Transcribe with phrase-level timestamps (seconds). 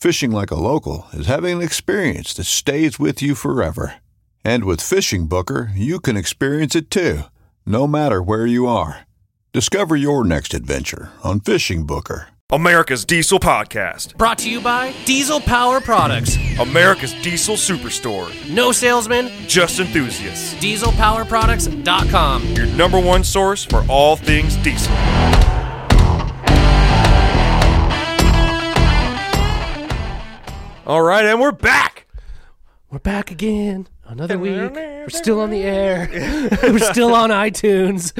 [0.00, 3.94] Fishing like a local is having an experience that stays with you forever.
[4.44, 7.22] And with Fishing Booker, you can experience it too,
[7.66, 9.00] no matter where you are.
[9.52, 12.28] Discover your next adventure on Fishing Booker.
[12.52, 14.16] America's Diesel Podcast.
[14.16, 16.36] Brought to you by Diesel Power Products.
[16.60, 18.30] America's Diesel Superstore.
[18.48, 20.54] No salesman, Just enthusiasts.
[20.64, 22.44] dieselpowerproducts.com.
[22.54, 24.94] Your number one source for all things diesel.
[30.88, 32.06] All right, and we're back.
[32.88, 33.88] We're back again.
[34.06, 34.72] Another week.
[34.72, 36.08] We're still on the air.
[36.62, 38.14] We're still on iTunes.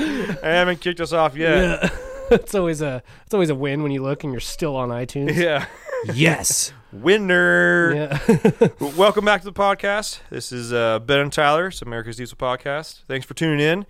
[0.44, 1.83] I haven't kicked us off yet.
[1.83, 1.91] Yeah.
[2.30, 5.34] it's always a it's always a win when you look and you're still on iTunes.
[5.34, 5.64] Yeah.
[6.12, 6.74] Yes.
[6.92, 7.95] Winner.
[7.95, 8.68] Yeah.
[8.98, 10.20] Welcome back to the podcast.
[10.29, 11.68] This is uh, Ben and Tyler.
[11.68, 13.05] It's America's Diesel Podcast.
[13.08, 13.86] Thanks for tuning in.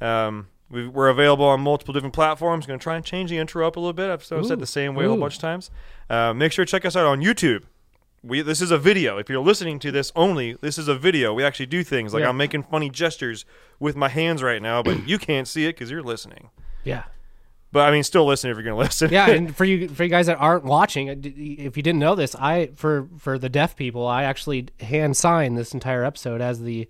[0.00, 2.64] Um, we we're available on multiple different platforms.
[2.64, 4.08] Going to try and change the intro up a little bit.
[4.08, 5.70] I've I've said the same way a whole bunch of times.
[6.08, 7.64] Uh, make sure to check us out on YouTube.
[8.24, 9.18] We, this is a video.
[9.18, 11.34] If you're listening to this only, this is a video.
[11.34, 12.28] We actually do things like Yeah.
[12.28, 13.44] I'm making funny gestures
[13.80, 16.50] with my hands right now, but you can't see it because you're listening.
[16.84, 17.04] yeah.
[17.72, 19.10] But I mean, still listen if you're going to listen.
[19.10, 22.14] Yeah, and for you for you guys that aren't watching, uh, if you didn't know
[22.14, 26.60] this, I for for the deaf people, I actually hand sign this entire episode as
[26.60, 26.86] the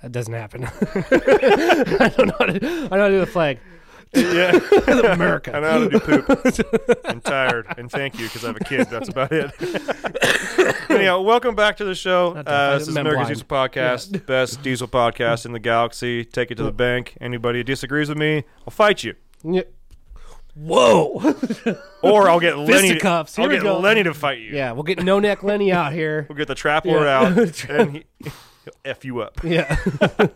[0.00, 0.64] that doesn't happen.
[0.94, 3.58] I don't know how to, I don't know how to do the flag.
[4.14, 4.58] Yeah.
[5.12, 5.56] America.
[5.56, 7.00] I know how to do poop.
[7.04, 8.88] I'm tired, and thank you because I have a kid.
[8.90, 9.50] That's about it.
[10.90, 12.32] Anyhow, welcome back to the show.
[12.34, 13.72] Not Uh, this is I'm America's blind.
[13.72, 16.24] Diesel Podcast, best diesel podcast in the galaxy.
[16.24, 17.16] Take it to the bank.
[17.20, 19.62] Anybody who disagrees with me, I'll fight you, Yeah.
[20.54, 21.34] Whoa.
[22.02, 22.88] or I'll get Lenny.
[22.90, 23.36] Fisticuffs.
[23.36, 23.78] Here I'll we get go.
[23.78, 24.54] Lenny to fight you.
[24.54, 26.26] yeah, we'll get no neck Lenny out here.
[26.28, 27.20] We'll get the trap lord Yeah.
[27.20, 28.04] out, and he,
[28.64, 29.42] he'll f you up.
[29.42, 29.76] Yeah.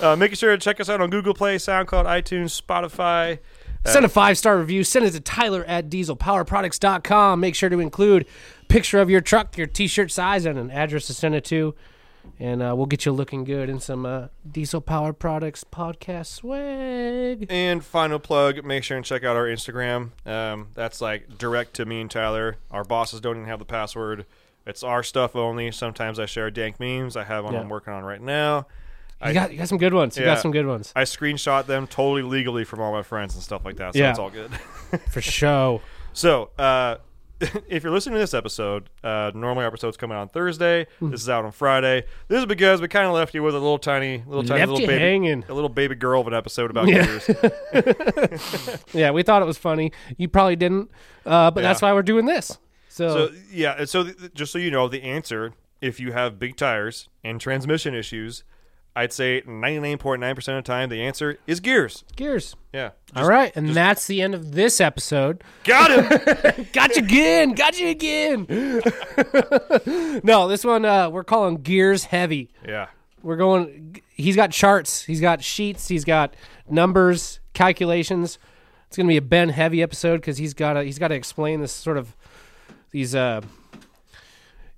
[0.00, 3.38] Uh, making sure to check us out on Google Play, SoundCloud, iTunes, Spotify.
[3.84, 4.82] Send a five star review.
[4.82, 7.38] Send it to Tyler at dieselpowerproducts.com.
[7.38, 8.26] Make sure to include
[8.68, 11.74] picture of your truck, your t shirt size, and an address to send it to.
[12.38, 17.46] And uh, we'll get you looking good in some uh, Diesel Power Products podcast swag.
[17.50, 20.10] And final plug, make sure and check out our Instagram.
[20.26, 22.56] Um, that's like direct to me and Tyler.
[22.70, 24.26] Our bosses don't even have the password.
[24.66, 25.70] It's our stuff only.
[25.72, 27.16] Sometimes I share dank memes.
[27.16, 27.60] I have one Yeah.
[27.60, 28.66] I'm working on right now.
[29.24, 30.16] You got, you got some good ones.
[30.16, 30.34] You Yeah.
[30.34, 30.92] got some good ones.
[30.96, 33.92] I screenshot them totally legally from all my friends and stuff like that.
[33.94, 34.10] So Yeah.
[34.10, 34.50] it's all good.
[35.10, 35.80] For show.
[36.12, 36.96] so, uh,
[37.68, 40.86] if you're listening to this episode, uh, normally our episode's coming on Thursday.
[41.00, 41.10] Hmm.
[41.10, 42.04] This is out on Friday.
[42.28, 44.72] This is because we kind of left you with a little tiny, little tiny Left
[44.72, 45.44] little baby, hanging.
[45.48, 47.04] a little baby girl of an episode about Yeah.
[47.06, 47.30] gears.
[48.92, 49.92] Yeah, we thought it was funny.
[50.16, 50.90] You probably didn't.
[51.24, 52.58] Uh, but that's why we're doing this.
[52.92, 56.56] So, So yeah, so th- just so you know, the answer if you have big
[56.56, 58.44] tires and transmission issues,
[58.94, 62.04] I'd say 99.9% of the time the answer is gears.
[62.16, 62.54] gears.
[62.74, 62.90] Yeah.
[63.16, 63.50] All right.
[63.56, 65.42] And that's the end of this episode.
[65.64, 66.66] Got him.
[66.74, 67.54] Got you again.
[67.54, 68.46] Got you again.
[70.22, 72.50] no, this one uh, we're calling Gears Heavy.
[72.66, 72.88] yeah.
[73.22, 74.02] We're going.
[74.10, 75.04] He's got charts.
[75.04, 75.86] He's got sheets.
[75.86, 76.34] He's got
[76.68, 78.36] numbers, calculations.
[78.88, 81.60] It's gonna be a Ben Heavy episode because he's got to he's got to explain
[81.60, 82.16] this sort of
[82.92, 83.40] these uh,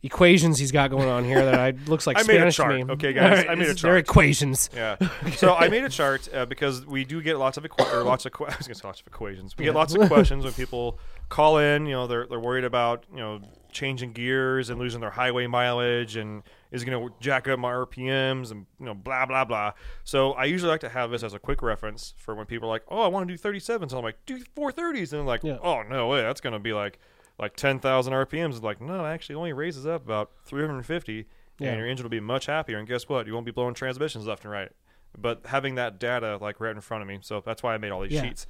[0.03, 2.79] equations he's got going on here that I looks like I made a Spanish chart,
[2.81, 2.93] to me.
[2.93, 3.47] okay, guys?
[3.49, 4.69] I made a is- They're equations.
[4.75, 4.97] Yeah.
[5.37, 8.27] So I made a chart uh, because we do get lots of equa- or lots
[8.27, 9.57] of que- I was gonna say lots of equations.
[9.57, 11.87] We get lots of questions when people call in.
[11.87, 13.41] You know, they're they're worried about you know
[13.73, 18.51] changing gears and losing their highway mileage and is going to jack up my RPMs
[18.53, 19.73] and you know blah blah blah.
[20.05, 22.73] So I usually like to have this as a quick reference for when people are
[22.73, 25.43] like, "Oh, I want to do 37s." So I'm like, "Do 430s," and they're like,
[25.43, 25.57] Yeah.
[25.63, 26.99] "Oh no way, that's going to be like
[27.39, 31.27] like 10,000 RPMs." Like, no, it actually only raises up about 350,
[31.59, 31.69] Yeah.
[31.71, 32.79] and your engine will be much happier.
[32.79, 33.27] And guess what?
[33.27, 34.71] You won't be blowing transmissions left and right.
[35.17, 37.93] But having that data like right in front of me, so that's why I made
[37.93, 38.23] all these Yeah.
[38.23, 38.47] sheets.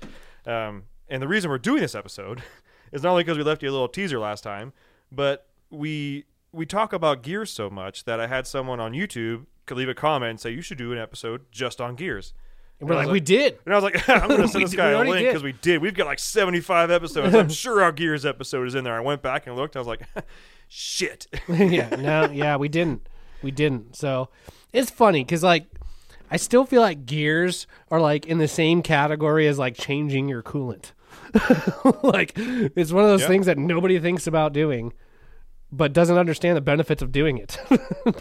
[0.47, 2.43] Um, and the reason we're doing this episode
[2.93, 4.73] is not only because we left you a little teaser last time,
[5.13, 9.77] but we we talk about gears so much that I had someone on YouTube could
[9.77, 12.33] leave a comment and say you should do an episode just on gears.
[12.87, 13.59] And we're I like, we did.
[13.65, 15.81] And I was like, I'm going to send this guy a link because we did.
[15.83, 17.35] We've got like 75 episodes.
[17.35, 18.95] I'm sure our Gears episode is in there.
[18.95, 19.77] I went back and looked.
[19.77, 20.03] I was like,
[20.69, 21.27] shit.
[21.49, 23.09] yeah, no, yeah, we didn't.
[23.43, 23.97] We didn't.
[23.97, 24.29] So
[24.73, 25.67] it's funny because like
[26.31, 30.43] I still feel like gears are like in the same category as like changing your
[30.43, 30.93] coolant.
[32.03, 33.29] like it's one of those Yeah.
[33.29, 34.93] things that nobody thinks about doing,
[35.71, 37.59] but doesn't understand the benefits of doing it.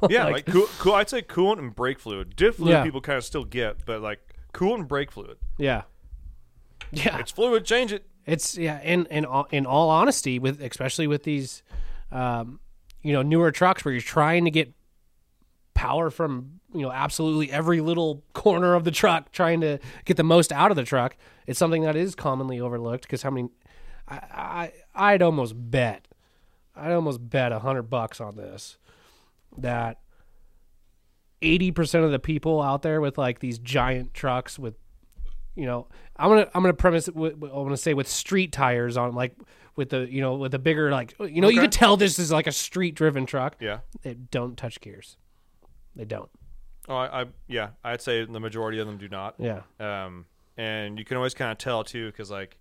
[0.10, 0.94] yeah, like, cool, cool.
[0.94, 2.36] I'd say coolant and brake fluid.
[2.36, 2.84] Diff fluid Yeah.
[2.84, 4.20] people kind of still get, but like
[4.54, 5.38] coolant and brake fluid.
[5.58, 5.84] yeah,
[6.92, 7.18] yeah.
[7.20, 7.66] It's fluid.
[7.66, 8.06] Change it.
[8.26, 11.64] It's yeah, in in all, in all honesty, with especially with these,
[12.12, 12.60] um,
[13.02, 14.74] you know, newer trucks where you're trying to get
[15.74, 20.24] power from you know absolutely every little corner of the truck, trying to get the
[20.24, 21.18] most out of the truck.
[21.48, 23.50] It's something that is commonly overlooked because how many,
[24.08, 24.72] I, I
[25.14, 26.08] I'd almost bet,
[26.76, 28.78] I'd almost bet a hundred bucks on this,
[29.58, 30.00] that
[31.44, 34.76] eighty percent of the people out there with like these giant trucks with
[35.56, 35.88] you know,
[36.18, 37.16] I'm gonna I'm gonna premise it.
[37.16, 39.36] With, I'm gonna say with street tires on, like
[39.76, 41.66] with the you know with the bigger like you know you Okay.
[41.68, 43.56] could tell this is like a street driven truck.
[43.60, 43.80] Yeah.
[44.02, 45.18] They don't touch gears.
[45.96, 46.30] They don't.
[46.90, 47.70] Oh, I, I yeah.
[47.84, 49.36] I'd say the majority of them do not.
[49.38, 49.62] Yeah.
[49.80, 50.26] Um,
[50.58, 52.58] and you can always kind of tell too, because like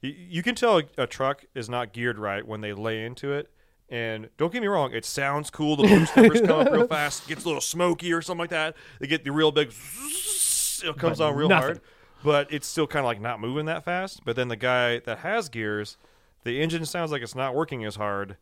[0.00, 3.32] you, you can tell a, a truck is not geared right when they lay into
[3.32, 3.50] it.
[3.90, 5.76] And don't get me wrong, it sounds cool.
[5.76, 5.82] The
[6.16, 8.76] numbers come up real fast, gets a little smoky or something like that.
[9.00, 9.68] They get the real big,
[10.84, 11.62] it comes But on real nothing.
[11.66, 11.80] hard,
[12.22, 14.20] but it's still kind of like not moving that fast.
[14.24, 15.96] But then the guy that has gears,
[16.44, 18.36] the engine sounds like it's not working as hard,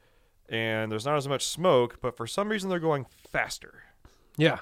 [0.50, 1.99] and there's not as much smoke.
[2.03, 3.85] But for some reason, they're going faster.
[4.37, 4.59] Yeah.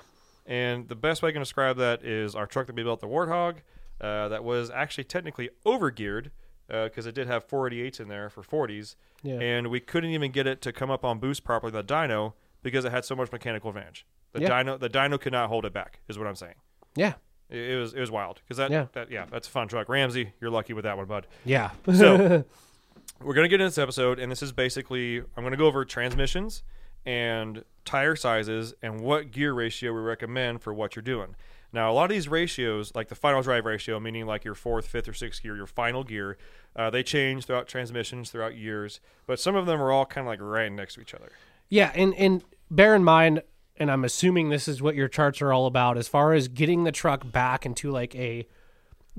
[0.46, 3.08] And the best way I can describe that is our truck that we built, the
[3.08, 3.56] Warthog,
[4.00, 6.30] uh, that was actually technically overgeared
[6.68, 9.34] Uh, because it did have 488s in there for 40s, Yeah.
[9.40, 11.70] and we couldn't even get it to come up on boost properly.
[11.70, 12.32] The dyno
[12.62, 14.04] because it had so much mechanical advantage.
[14.32, 14.48] The Yeah.
[14.50, 16.00] dyno, the dyno could not hold it back.
[16.08, 16.56] Is what I'm saying.
[16.96, 17.12] Yeah.
[17.48, 18.86] It, it was it was wild because that, Yeah.
[18.94, 19.88] that yeah that's a fun truck.
[19.88, 21.28] Ramsey, you're lucky with that one, bud.
[21.44, 21.70] Yeah.
[21.94, 22.44] So
[23.22, 26.64] we're gonna get into this episode, and this is basically I'm gonna go over transmissions
[27.04, 31.36] and tire sizes and what gear ratio we recommend for what you're doing.
[31.76, 34.86] Now, a lot of these ratios, like the final drive ratio, meaning like your fourth,
[34.86, 36.38] fifth, or sixth gear, your final gear,
[36.74, 40.30] uh, they change throughout transmissions throughout years, but some of them are all kind of
[40.30, 41.28] like right next to each other.
[41.68, 43.42] Yeah, and and bear in mind,
[43.76, 46.84] and I'm assuming this is what your charts are all about, as far as getting
[46.84, 48.46] the truck back into like a,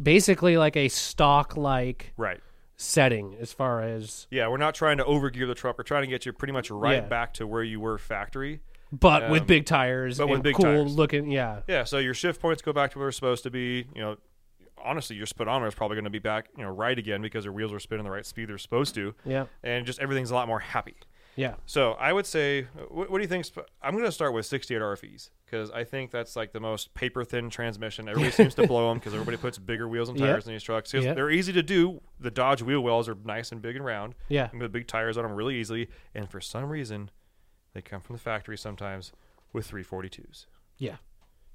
[0.01, 2.39] basically like a stock like Right.
[2.75, 5.77] setting, as far as Yeah, we're not trying to overgear the truck.
[5.77, 7.07] We're trying to get you pretty much right Yeah.
[7.07, 8.61] back to where you were factory.
[8.91, 10.95] But with Um, big tires but and with big cool tires.
[10.95, 11.29] looking.
[11.31, 13.85] Yeah, Yeah, so your shift points go back to where they're supposed to be.
[13.95, 14.17] You know,
[14.77, 17.53] honestly, your speedometer is probably going to be back, you know, right again because your
[17.53, 20.47] wheels are spinning the right speed they're supposed to, yeah, and just everything's a lot
[20.47, 20.95] more happy.
[21.35, 21.55] yeah.
[21.65, 23.45] So I would say, what, what do you think?
[23.45, 26.93] sp- I'm going to start with 68 RFEs because I think that's like the most
[26.93, 28.07] paper thin transmission.
[28.07, 30.93] Everybody seems to blow them because everybody puts bigger wheels and tires in these trucks.
[30.93, 31.13] Yeah.
[31.13, 32.01] They're easy to do.
[32.19, 34.15] The Dodge wheel wells are nice and big and round.
[34.29, 34.49] Yeah.
[34.51, 35.89] and put big tires on them really easily.
[36.15, 37.11] And for some reason,
[37.77, 39.11] they come from the factory sometimes
[39.53, 40.47] with 342s.
[40.77, 40.95] Yeah.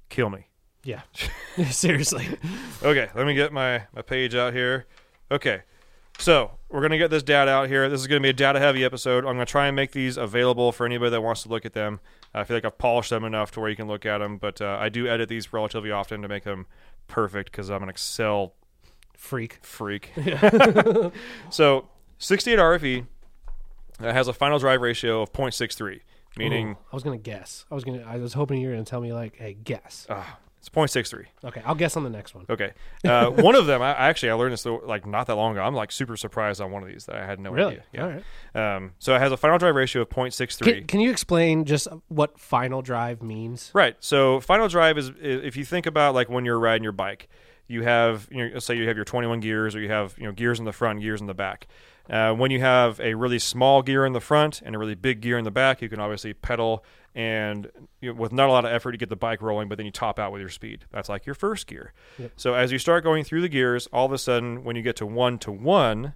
[0.09, 0.47] Kill me.
[0.83, 1.01] Yeah.
[1.69, 2.27] Seriously.
[2.81, 4.85] Okay, let me get my, my page out here.
[5.29, 5.61] Okay,
[6.17, 7.89] so we're going to get this data out here.
[7.89, 9.19] This is going to be a data heavy episode.
[9.19, 11.73] I'm going to try and make these available for anybody that wants to look at
[11.73, 11.99] them.
[12.33, 14.61] I feel like I've polished them enough to where you can look at them, but
[14.61, 16.67] uh, I do edit these relatively often to make them
[17.07, 18.53] perfect because I'm an Excel
[19.17, 19.59] Freak.
[19.61, 20.11] freak.
[20.17, 21.09] Yeah.
[21.49, 21.87] so
[22.17, 23.07] 68 RFE
[23.99, 26.01] uh, has a final drive ratio of 0.63,
[26.37, 27.65] meaning Ooh, I was gonna guess.
[27.71, 28.03] I was gonna.
[28.07, 30.05] I was hoping you were gonna tell me like, hey, guess.
[30.09, 30.23] uh,
[30.59, 31.25] it's 0.63.
[31.43, 32.45] Okay, I'll guess on the next one.
[32.49, 32.71] Okay.
[33.03, 35.61] Uh, one of them, I actually I learned this like not that long ago.
[35.61, 37.71] I'm like super surprised on one of these that I had no Really?
[37.73, 37.83] idea.
[37.91, 38.01] Yeah.
[38.03, 38.09] All
[38.55, 38.75] right.
[38.75, 40.63] Um, so it has a final drive ratio of 0.63.
[40.63, 43.71] Can, can you explain just what final drive means?
[43.73, 43.97] Right.
[43.99, 47.27] So final drive is, is if you think about like when you're riding your bike,
[47.67, 50.23] you have you know, let's say you have your 21 gears or you have you
[50.23, 51.67] know gears in the front, gears in the back.
[52.09, 55.21] Uh, when you have a really small gear in the front and a really big
[55.21, 56.83] gear in the back, you can obviously pedal
[57.15, 59.77] and you know, with not a lot of effort you get the bike rolling, but
[59.77, 60.83] then you top out with your speed.
[60.91, 61.93] That's like your first gear.
[62.35, 64.97] So as you start going through the gears, all of a sudden when you get
[64.97, 66.13] to one to one,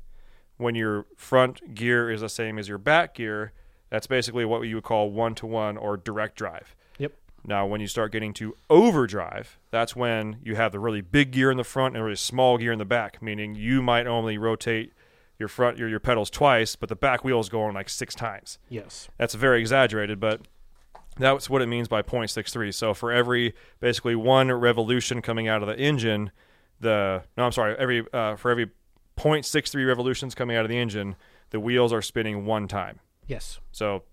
[0.57, 3.53] when your front gear is the same as your back gear,
[3.89, 6.75] That's basically what you would call one to one or direct drive.
[6.97, 7.13] Yep.
[7.45, 11.49] Now, when you start getting to overdrive, that's when you have the really big gear
[11.51, 14.37] in the front and a really small gear in the back, meaning you might only
[14.37, 14.91] rotate
[15.39, 18.57] your front your, your pedals twice, but the back wheel is going like six times.
[18.69, 19.07] Yes.
[19.17, 20.41] That's very exaggerated, but
[21.17, 22.73] that's what it means by 0.63.
[22.73, 26.31] So for every basically one revolution coming out of the engine,
[26.79, 28.67] the no, I'm sorry, every uh, for every
[29.17, 31.15] 0.63 revolutions coming out of the engine,
[31.49, 32.99] the wheels are spinning one time.
[33.25, 33.59] Yes.
[33.71, 34.03] So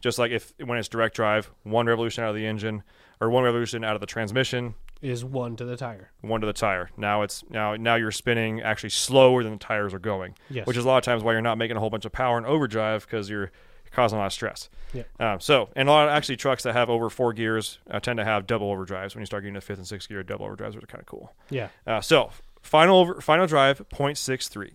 [0.00, 2.82] just like if when it's direct drive, one revolution out of the engine
[3.20, 6.10] or one revolution out of the transmission, Is one to the tire.
[6.20, 6.90] one to the tire.
[6.96, 10.66] Now it's now now you're spinning actually slower than the tires are going, Yes.
[10.66, 12.36] which is a lot of times why you're not making a whole bunch of power
[12.36, 13.50] in overdrive because you're
[13.92, 14.68] causing a lot of stress.
[14.92, 15.02] Yeah.
[15.18, 18.18] Um, so, and a lot of actually trucks that have over four gears uh, tend
[18.18, 19.14] to have double overdrives.
[19.14, 21.32] When you start getting to fifth and sixth gear, double overdrives are kind of cool.
[21.48, 21.68] Yeah.
[21.86, 22.30] Uh, so,
[22.62, 24.70] final over, final drive 0.63.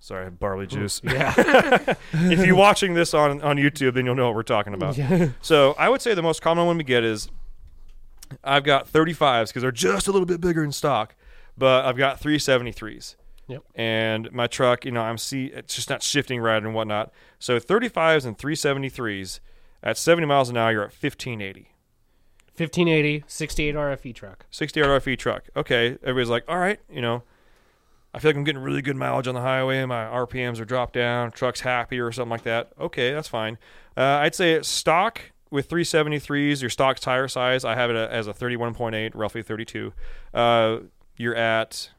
[0.00, 1.00] Sorry, I had barley juice.
[1.04, 1.34] Yeah.
[2.12, 4.96] if you're watching this on, on YouTube, then you'll know what we're talking about.
[4.98, 5.28] Yeah.
[5.42, 7.28] So I would say the most common one we get is
[8.44, 11.14] I've got 35s because they're just a little bit bigger in stock,
[11.56, 13.16] but I've got 373s.
[13.48, 13.64] Yep.
[13.74, 17.12] And my truck, you know, I'm see it's just not shifting right and whatnot.
[17.38, 19.40] So 35s and 373s
[19.82, 21.70] at 70 miles an hour, you're at 1580.
[22.56, 24.46] 1580, 68 RFE truck.
[24.50, 25.44] 60 RFE truck.
[25.56, 27.22] Okay, everybody's like, all right, you know,
[28.12, 29.84] I feel like I'm getting really good mileage on the highway.
[29.84, 31.30] My RPMs are dropped down.
[31.30, 32.72] Truck's happy or something like that.
[32.80, 33.58] Okay, that's fine.
[33.96, 35.20] Uh, I'd say stock
[35.50, 39.92] with 373s, your stock tire size, I have it as a 31.8, roughly 32.
[40.34, 40.78] Uh,
[41.16, 41.90] you're at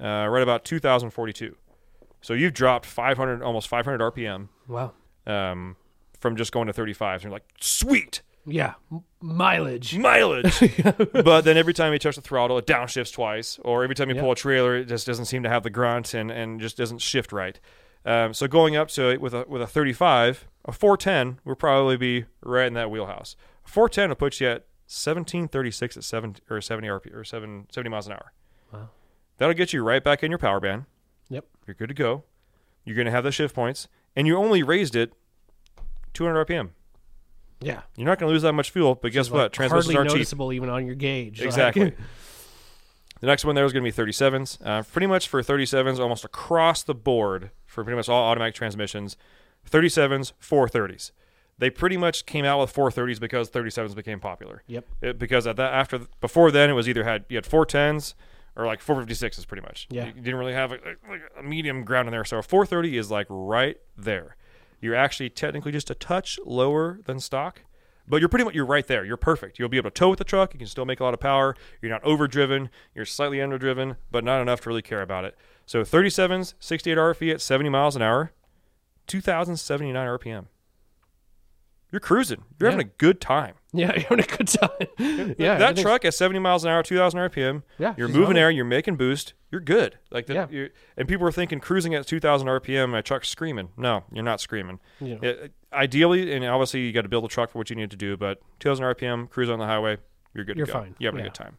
[0.00, 1.56] uh, right about 2,042.
[2.20, 4.92] So you've dropped 500, almost 500 RPM Wow.
[5.26, 5.76] um,
[6.20, 7.16] from just going to 35.
[7.16, 8.74] And you're like, sweet Yeah.
[9.20, 9.96] Mileage.
[9.98, 10.60] mileage.
[11.12, 14.14] but then every time you touch the throttle, it downshifts twice, or every time you
[14.16, 14.22] Yep.
[14.22, 16.98] pull a trailer, it just doesn't seem to have the grunt and, and just doesn't
[16.98, 17.58] shift right.
[18.04, 21.96] Um, so going up to it with a with a 35, a 410 would probably
[21.96, 23.36] be right in that wheelhouse.
[23.64, 27.90] A 410 will put you at 1736 at seven or 70 RP or 7 70
[27.90, 28.32] miles an hour.
[28.72, 28.88] Wow.
[29.38, 30.84] That'll get you right back in your power band.
[31.28, 31.46] Yep.
[31.66, 32.24] You're good to go.
[32.84, 35.12] You're going to have the shift points, and you only raised it
[36.14, 36.70] 200 RPM.
[37.60, 37.82] Yeah.
[37.96, 39.42] You're not going to lose that much fuel, but guess It's what?
[39.44, 40.16] like Transmissions hardly cheap.
[40.18, 41.38] noticeable even on your gauge.
[41.38, 41.90] Like- Exactly.
[43.20, 44.58] the next one there is going to be 37s.
[44.66, 49.16] Uh, pretty much for 37s, almost across the board for pretty much all automatic transmissions,
[49.68, 51.10] 37s, 430s.
[51.58, 54.62] They pretty much came out with 430s because 37s became popular.
[54.66, 54.86] Yep.
[55.00, 58.14] It, because at that after before then it was either had you had 410s
[58.56, 59.86] or like 456s pretty much.
[59.90, 60.06] Yeah.
[60.06, 62.24] You didn't really have a, like a medium ground in there.
[62.24, 64.36] So a 430 is like right there.
[64.80, 67.62] You're actually technically just a touch lower than stock,
[68.08, 69.04] but you're pretty much you're right there.
[69.04, 69.58] You're perfect.
[69.58, 70.52] You'll be able to tow with the truck.
[70.52, 71.54] You can still make a lot of power.
[71.80, 72.68] You're not overdriven.
[72.94, 75.36] You're slightly underdriven, but not enough to really care about it.
[75.66, 78.32] So 37s, 68 RFE at 70 miles an hour,
[79.06, 80.46] 2,079 RPM.
[81.90, 82.44] You're cruising.
[82.58, 83.54] You're having a good time.
[83.74, 85.34] Yeah, you're having a good time.
[85.38, 85.56] yeah.
[85.56, 87.62] that truck at 70 miles an hour, 2,000 RPM.
[87.78, 88.50] Yeah, you're moving air.
[88.50, 89.32] You're making boost.
[89.50, 89.96] You're good.
[90.10, 90.46] Like the, Yeah.
[90.50, 93.70] you're, and people are thinking cruising at 2,000 RPM, my truck's screaming.
[93.78, 94.78] No, you're not screaming.
[95.00, 95.18] Know.
[95.22, 97.96] It- ideally, and obviously, you got to build a truck for what you need to
[97.96, 98.14] do.
[98.14, 99.96] But 2,000 RPM, cruise on the highway,
[100.34, 100.78] you're good You're to go.
[100.80, 100.94] fine.
[100.98, 101.30] You're having Yeah.
[101.30, 101.56] a good time.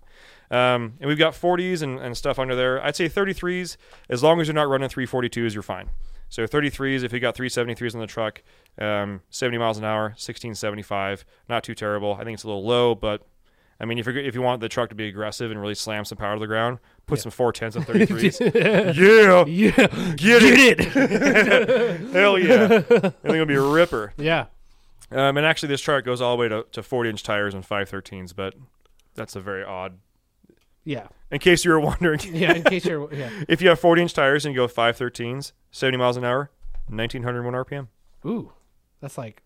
[0.51, 2.83] Um, and we've got 40s and, and stuff under there.
[2.83, 3.77] I'd say 33s,
[4.09, 5.89] as long as you're not running 342s, you're fine.
[6.29, 8.41] So 33s, if you got 373s on the truck,
[8.79, 12.13] um, 70 miles an hour, 1675, not too terrible.
[12.19, 13.25] I think it's a little low, but
[13.79, 16.05] I mean, if you if you want the truck to be aggressive and really slam
[16.05, 18.39] some power to the ground, put some 410s and 33s.
[18.55, 19.87] yeah, Yeah.
[20.15, 21.99] get, it.
[22.13, 22.63] Hell yeah.
[22.75, 24.13] I think it'll be a ripper.
[24.17, 24.45] Yeah.
[25.12, 27.67] Um, and actually, this chart goes all the way to, to 40 inch tires and
[27.67, 28.55] 513s, but
[29.15, 30.00] that's a very odd.
[30.83, 31.07] Yeah.
[31.31, 32.53] In case you were wondering, Yeah.
[32.53, 33.13] In case you're.
[33.13, 33.29] Yeah.
[33.48, 36.50] if you have 40 inch tires and you go 513s, 70 miles an hour,
[36.88, 37.88] 1901 RPM.
[38.25, 38.51] Ooh.
[39.01, 39.41] That's like.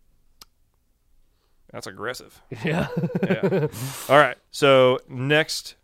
[1.71, 2.41] That's aggressive.
[2.63, 2.87] Yeah.
[3.21, 3.67] Yeah.
[4.09, 4.37] all right.
[4.51, 5.75] So next,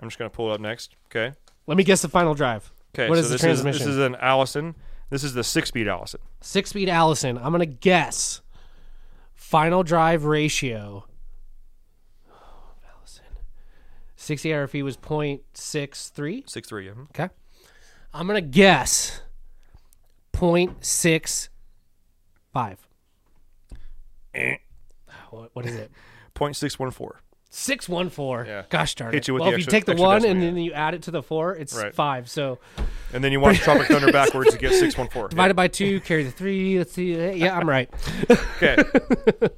[0.00, 0.96] I'm just going to pull it up next.
[1.10, 1.34] Okay.
[1.66, 2.72] Let me guess the final drive.
[2.94, 3.08] Okay.
[3.08, 3.82] What so is the this transmission?
[3.82, 4.74] Is, this is an Allison.
[5.10, 6.20] This is the six speed Allison.
[6.40, 7.36] Six speed Allison.
[7.36, 8.40] I'm gonna guess.
[9.52, 11.04] Final drive ratio.
[12.96, 13.24] Allison.
[14.16, 16.48] 60 RFE was 0.63.
[16.48, 16.86] Six three.
[16.86, 16.92] Yeah.
[17.10, 17.28] Okay.
[18.14, 19.20] I'm gonna guess
[20.32, 22.76] 0.65.
[24.32, 24.56] Eh.
[25.28, 25.90] What, what is it?
[26.34, 27.10] 0.614.
[27.54, 28.46] Six one four.
[28.48, 28.62] Yeah.
[28.70, 29.28] Gosh darn Hit it.
[29.28, 30.50] you with well, the if you extra- take the extra one decimal, and yeah.
[30.52, 31.94] then you add it to the four, it's Right.
[31.94, 32.30] five.
[32.30, 32.58] So
[33.12, 35.28] And then you watch Tropic Thunder backwards to get 614.
[35.28, 36.78] divided by two, carry the three.
[36.78, 37.14] Let's see.
[37.14, 37.90] Uh, yeah, I'm right.
[38.56, 38.76] Okay.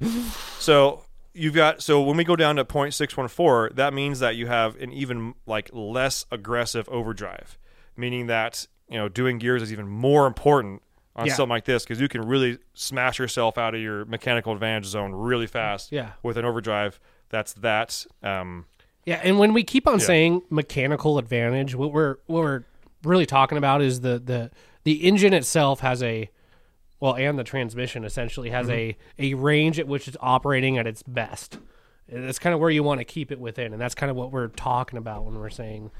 [0.58, 1.02] so
[1.34, 4.92] you've got so when we go down to 0.614, that means that you have an
[4.92, 7.58] even like less aggressive overdrive,
[7.96, 10.82] meaning that you know doing gears is even more important
[11.16, 11.34] on Yeah.
[11.34, 15.12] something like this because you can really smash yourself out of your mechanical advantage zone
[15.12, 15.92] really fast.
[15.92, 16.12] Yeah.
[16.22, 16.98] with an overdrive.
[17.30, 18.06] That's that.
[18.22, 18.66] Um,
[19.06, 20.06] Yeah, and when we keep on Yeah.
[20.06, 22.64] saying mechanical advantage, what we're what we're
[23.02, 24.50] really talking about is the the
[24.84, 26.30] the engine itself has a
[27.00, 31.02] well, and the transmission essentially has a a range at which it's operating at its
[31.02, 31.58] best.
[32.08, 34.16] And That's kind of where you want to keep it within, and that's kind of
[34.16, 35.90] what we're talking about when we're saying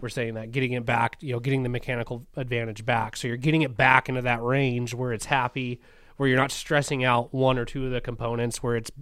[0.00, 3.16] we're saying that getting it back, you know, getting the mechanical advantage back.
[3.16, 5.80] So you're getting it back into that range where it's happy,
[6.22, 8.92] where you're not stressing out one or two of the components, where it's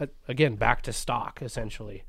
[0.00, 2.04] uh, again back to stock essentially.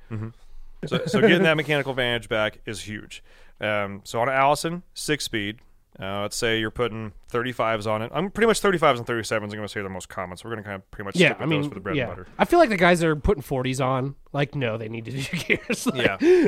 [0.85, 3.21] so, so getting that mechanical advantage back is huge.
[3.59, 5.57] Um, so on Allison six speed,
[6.01, 8.11] uh, let's say you're putting 35s on it.
[8.13, 9.31] I'm pretty much 35s and 37s.
[9.43, 10.35] I'm going to say the most common.
[10.35, 11.75] So we're going to kind of pretty much Yeah, stick with I mean, those for
[11.75, 12.03] the bread yeah.
[12.07, 12.27] and butter.
[12.39, 15.11] I feel like the guys that are putting 40s on, like, no, they need to
[15.11, 15.85] do gears.
[15.85, 16.47] Like, Yeah,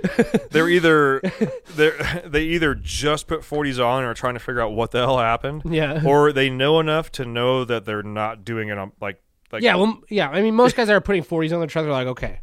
[0.49, 1.21] they're either
[1.75, 1.91] they
[2.25, 5.19] they either just put 40s on or are trying to figure out what the hell
[5.19, 5.61] happened.
[5.65, 6.01] Yeah.
[6.03, 9.75] or they know enough to know that they're not doing it on like like yeah,
[9.75, 10.29] well, yeah.
[10.29, 12.39] I mean, most guys that are putting 40s on the truck, they're like, okay,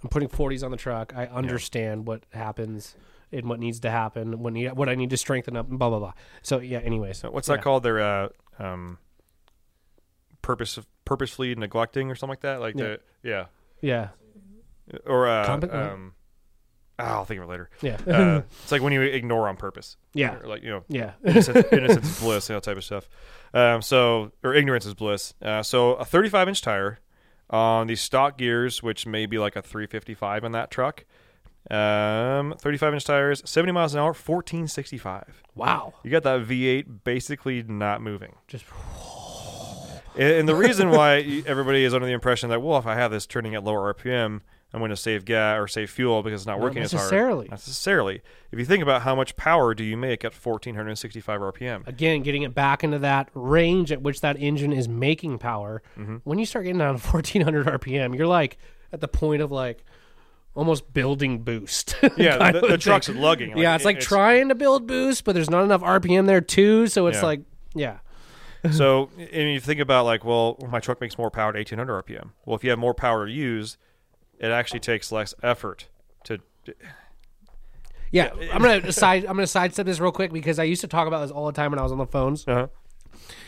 [0.00, 1.12] I'm putting 40s on the truck.
[1.16, 2.94] I understand what happens
[3.32, 5.88] and what needs to happen, when need, what I need to strengthen up, and blah
[5.88, 6.12] blah blah.
[6.42, 6.78] So yeah.
[6.78, 7.56] Anyways, what's yeah.
[7.56, 7.82] that called?
[7.82, 8.98] They're uh, um,
[10.42, 12.60] purpose purposefully neglecting or something like that.
[12.60, 12.84] Like Yeah.
[12.84, 13.46] the yeah
[13.80, 14.08] Yeah,
[15.06, 16.14] or uh, um,
[16.98, 17.70] ah, I'll think of it later.
[17.80, 19.96] yeah, Uh, it's like when you ignore on purpose.
[20.14, 21.12] yeah, Or like you know yeah.
[21.24, 23.08] innocence, innocence is bliss, you know, type of stuff.
[23.54, 25.34] Um, so, or ignorance is bliss.
[25.42, 26.98] Uh, so, a 35 inch tire
[27.50, 31.04] on these stock gears, which may be like a 355 in that truck.
[31.70, 35.42] Um, 35 inch tires, 70 miles an hour, 1465.
[35.54, 35.94] wow.
[36.02, 38.34] You got that V8 basically not moving.
[38.48, 38.64] Just
[40.16, 43.26] And, the reason why everybody is under the impression that, well, if I have this
[43.26, 44.40] turning at lower RPM,
[44.74, 47.02] I'm going to save gas or save fuel because it's not Not working as hard.
[47.02, 47.44] necessarily.
[47.48, 48.22] Not necessarily.
[48.50, 51.86] If you think about how much power do you make at 1465 RPM?
[51.86, 55.82] again getting it back into that range at which that engine is making power.
[55.98, 56.16] Mm-hmm.
[56.24, 58.58] When you start getting down to 1400 RPM, you're like
[58.92, 59.84] at the point of like
[60.54, 61.94] almost building boost.
[62.16, 63.56] Yeah, the, the truck's lugging.
[63.56, 66.86] yeah, it's like trying to build boost, but there's not enough RPM there too.
[66.88, 67.22] So it's Yeah.
[67.24, 67.40] like,
[67.74, 67.98] yeah,
[68.70, 72.30] So, and you think about like, well, my truck makes more power at 1800 RPM.
[72.44, 73.76] Well, if you have more power to use,
[74.38, 75.88] it actually takes less effort
[76.24, 76.38] to.
[78.10, 78.30] yeah.
[78.52, 79.24] I'm gonna side.
[79.24, 81.52] I'm gonna sidestep this real quick because I used to talk about this all the
[81.52, 82.66] time when I was on the phones, Uh-huh.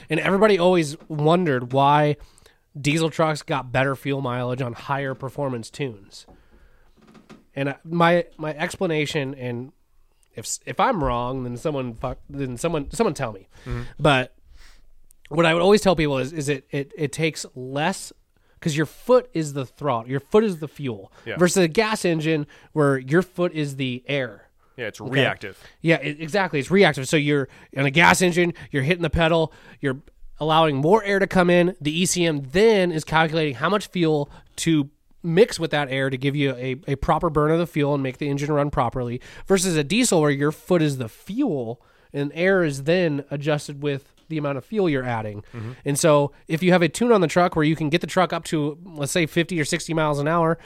[0.08, 2.16] and everybody always wondered why
[2.80, 6.26] diesel trucks got better fuel mileage on higher performance tunes.
[7.56, 9.72] And my my explanation, and
[10.34, 13.48] if if I'm wrong, then someone fuck, then someone someone tell me.
[13.64, 13.82] Mm-hmm.
[13.98, 14.34] But
[15.28, 18.12] what I would always tell people is is it it, it takes less
[18.58, 21.36] because your foot is the throttle, your foot is the fuel, Yeah.
[21.36, 24.48] versus a gas engine where your foot is the air.
[24.76, 25.62] Yeah, it's reactive.
[25.82, 26.58] Yeah, it, exactly.
[26.58, 27.06] It's reactive.
[27.06, 29.98] So you're in a gas engine, you're hitting the pedal, you're
[30.40, 31.76] allowing more air to come in.
[31.80, 34.90] The ECM then is calculating how much fuel to
[35.24, 38.02] mix with that air to give you a, a proper burn of the fuel and
[38.02, 41.80] make the engine run properly versus a diesel where your foot is the fuel
[42.12, 45.42] and air is then adjusted with the amount of fuel you're adding.
[45.54, 45.72] Mm-hmm.
[45.84, 48.06] And so if you have a tune on the truck where you can get the
[48.06, 50.58] truck up to let's say 50 or 60 miles an hour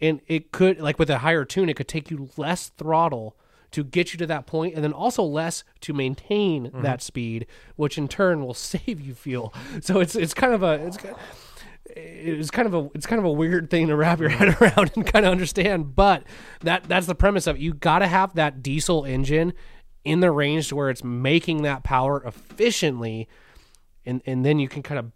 [0.00, 3.36] and it could like with a higher tune it could take you less throttle
[3.70, 6.82] to get you to that point and then also less to maintain mm-hmm.
[6.82, 9.52] that speed which in turn will save you fuel.
[9.80, 11.08] So it's it's kind of a it's ki-
[11.96, 14.90] it's kind of a it's kind of a weird thing to wrap your head around
[14.96, 16.24] and kind of understand but
[16.60, 17.62] that that's the premise of it.
[17.62, 19.52] You got to have that diesel engine
[20.04, 23.28] in the range to where it's making that power efficiently
[24.04, 25.12] and and then you can kind of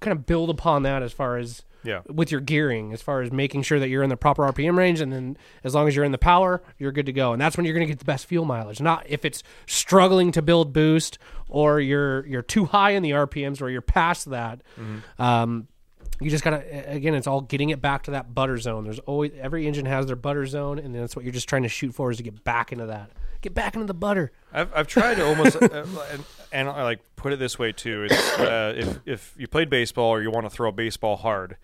[0.00, 2.00] kind of build upon that as far as Yeah.
[2.08, 5.00] with your gearing as far as making sure that you're in the proper RPM range
[5.00, 7.32] and then as long as you're in the power you're good to go.
[7.32, 10.32] And that's when you're going to get the best fuel mileage not if it's struggling
[10.32, 11.18] to build boost
[11.48, 14.62] or you're you're too high in the RPMs or you're past that.
[15.18, 15.68] Um,
[16.22, 19.32] you just gotta again it's all getting it back to that butter zone there's always
[19.40, 22.10] every engine has their butter zone and that's what you're just trying to shoot for
[22.10, 25.26] is to get back into that get back into the butter I've, I've tried to
[25.26, 28.04] almost uh, and, and I like put it this way too.
[28.04, 31.56] It's uh, if if you played baseball or you want to throw a baseball hard,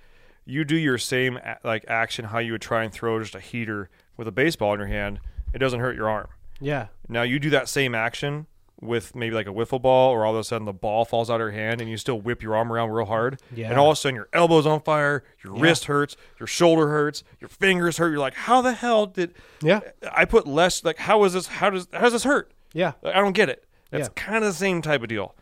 [0.44, 3.90] you do your same like action how you would try and throw just a heater
[4.16, 5.20] with a baseball in your hand.
[5.52, 6.28] It doesn't hurt your arm.
[6.60, 8.46] yeah Now you do that same action
[8.80, 11.34] with maybe like a wiffle ball, or all of a sudden the ball falls out
[11.36, 13.40] of your hand and you still whip your arm around real hard.
[13.54, 13.70] Yeah.
[13.70, 17.24] And all of a sudden your elbow's on fire, your wrist hurts, your shoulder hurts,
[17.40, 18.10] your fingers hurt.
[18.10, 19.34] You're like, how the hell did?
[19.62, 19.80] Yeah.
[20.12, 20.84] I put less.
[20.84, 21.48] Like, how is this?
[21.48, 22.52] How does how does this hurt?
[22.72, 23.64] yeah I don't get it.
[23.90, 24.12] That's Yeah.
[24.22, 25.34] kind of the same type of deal.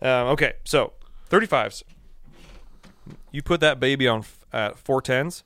[0.00, 0.94] Um, okay, so
[1.30, 1.82] 35s.
[3.30, 5.44] You put that baby on f- at 410s.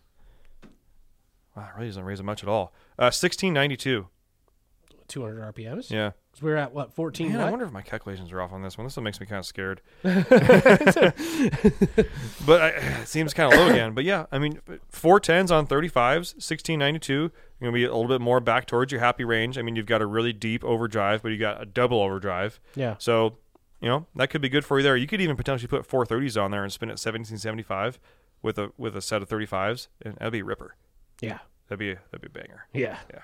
[1.56, 2.72] Wow, it really doesn't raise it much at all.
[2.98, 4.06] Uh, 1692.
[5.08, 6.12] 200 RPMs Yeah.
[6.42, 7.32] We're at what fourteen?
[7.32, 8.86] Man, I wonder if my calculations are off on this one.
[8.86, 9.80] This one makes me kind of scared.
[10.02, 10.22] but
[12.62, 12.68] I,
[13.00, 13.94] it seems kind of low again.
[13.94, 17.30] But yeah, I mean, four tens on thirty fives, sixteen ninety two.
[17.60, 19.56] You're gonna be a little bit more back towards your happy range.
[19.56, 22.60] I mean, you've got a really deep overdrive, but you got a double overdrive.
[22.74, 22.96] Yeah.
[22.98, 23.38] So,
[23.80, 24.96] you know, that could be good for you there.
[24.96, 27.98] You could even potentially put four thirties on there and spin at seventeen seventy five
[28.42, 30.76] with a with a set of thirty fives, and that'd be a ripper.
[31.20, 31.38] Yeah.
[31.68, 32.66] That'd be that'd be a banger.
[32.72, 32.98] Yeah.
[33.12, 33.22] Yeah.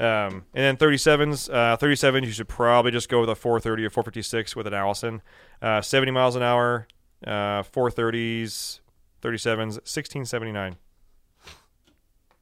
[0.00, 3.90] Um, and then 37s, uh, 37s, you should probably just go with a 430 or
[3.90, 5.22] 456 with an Allison.
[5.60, 6.86] Uh, 70 miles an hour,
[7.26, 8.80] uh, 430s,
[9.22, 10.76] 37s, 1679.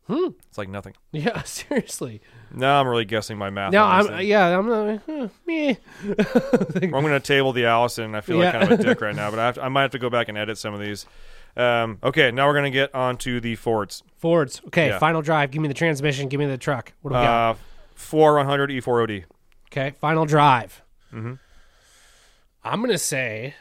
[0.07, 0.29] Hmm.
[0.49, 0.95] It's like nothing.
[1.11, 1.42] Yeah.
[1.45, 2.21] Seriously.
[2.53, 3.73] Now I'm really guessing my math.
[3.73, 4.07] No, I'm.
[4.07, 4.27] thing.
[4.29, 4.57] Yeah.
[4.57, 4.71] I'm.
[4.71, 5.75] Uh, huh, meh.
[6.83, 8.14] I'm going to table the Allison.
[8.14, 8.61] I feel like Yeah.
[8.61, 10.29] kind of a dick right now, but I, to, I might have to go back
[10.29, 11.07] and edit some of these.
[11.57, 14.03] Um, okay, now we're going to get on to the Fords.
[14.19, 14.61] Fords.
[14.66, 14.88] Okay.
[14.88, 14.99] Yeah.
[14.99, 15.51] Final drive.
[15.51, 16.29] Give me the transmission.
[16.29, 16.92] Give me the truck.
[17.03, 17.51] What do we got?
[17.53, 17.55] Uh,
[17.95, 19.25] 4100 E4OD.
[19.71, 19.95] Okay.
[20.01, 20.83] Final drive.
[21.12, 21.38] Mhm.
[22.64, 23.55] I'm gonna say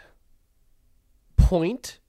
[1.37, 1.99] point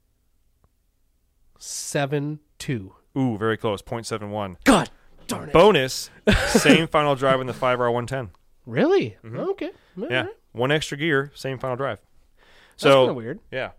[1.58, 2.94] seven two.
[3.16, 3.80] Ooh, very close.
[3.82, 4.56] 0.71.
[4.64, 4.90] God
[5.26, 5.52] darn it.
[5.52, 6.10] Bonus,
[6.48, 8.30] same final drive in the 5R110.
[8.66, 9.16] Really?
[9.24, 9.66] Okay.
[9.66, 10.12] All Mm-hmm.
[10.12, 10.30] Yeah, right.
[10.52, 11.98] one extra gear, same final drive.
[12.38, 13.40] That's So kind of weird.
[13.50, 13.70] yeah,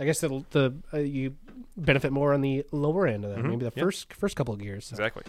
[0.00, 1.36] I guess the the uh, you
[1.76, 3.38] benefit more on the lower end of that.
[3.42, 3.78] Maybe the Mm-hmm.
[3.78, 3.84] Yep.
[3.84, 4.86] first first couple of gears.
[4.86, 4.94] so.
[4.94, 5.22] exactly.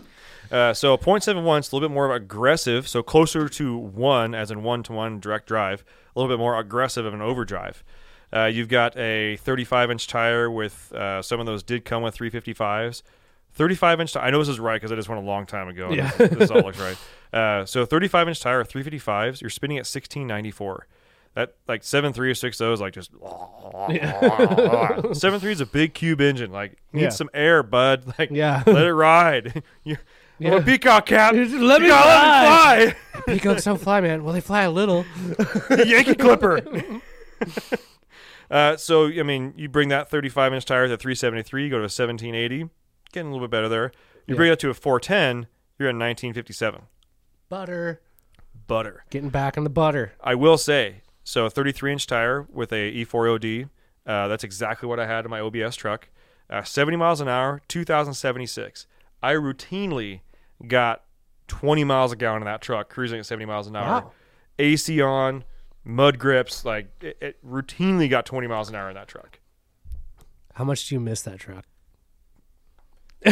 [0.52, 4.64] Uh, so 0.71 is a little bit more aggressive, so closer to one, as in
[4.64, 5.84] one to one direct drive,
[6.16, 7.84] a little bit more aggressive of an overdrive.
[8.34, 12.18] Uh, you've got a 35 inch tire with uh, some of those did come with
[12.18, 13.02] 355s.
[13.54, 14.16] 35 inch.
[14.16, 15.92] I know this is right because I just went a long time ago.
[15.92, 16.10] Yeah.
[16.18, 16.98] This, this all looks right.
[17.34, 19.40] Uh, so 35 inch tire, 355s.
[19.40, 20.86] You're spinning at 1694.
[21.34, 23.12] That like seven three or six is like just
[25.14, 26.52] seven three is a big cube engine.
[26.52, 27.10] Like needs Yeah.
[27.10, 28.14] some air, bud.
[28.20, 28.64] Like Yeah.
[28.66, 29.64] let it ride.
[29.84, 29.98] you,
[30.40, 30.62] Yeah.
[30.62, 31.34] Peacock cap.
[31.34, 34.24] Let You me gotta let me Peacocks don't fly, man.
[34.24, 35.06] Well, they fly a little.
[35.70, 36.62] Yankee Clipper.
[38.50, 41.82] uh, so I mean, you bring that 35 inch tire to 373, you go to
[41.82, 42.70] a 1780,
[43.14, 43.92] getting a little bit better there.
[44.28, 44.38] You Yeah.
[44.38, 45.48] bring it to a 410,
[45.80, 46.82] you're at 1957.
[47.50, 48.02] Butter.
[48.68, 49.04] Butter.
[49.10, 50.14] Getting back on the butter.
[50.22, 53.70] I will say, so a 33 inch tire with a E4OD.
[54.06, 56.10] Uh, that's exactly what I had in my OBS truck.
[56.50, 58.88] Uh, 70 miles an hour, 2076.
[59.24, 60.22] I routinely
[60.68, 61.04] got
[61.48, 64.02] 20 miles a gallon in that truck, cruising at 70 miles an hour.
[64.02, 64.12] Wow.
[64.60, 65.44] AC on,
[65.84, 69.40] mud grips, like it, it routinely got 20 miles an hour in that truck.
[70.56, 71.66] How much do you miss that truck?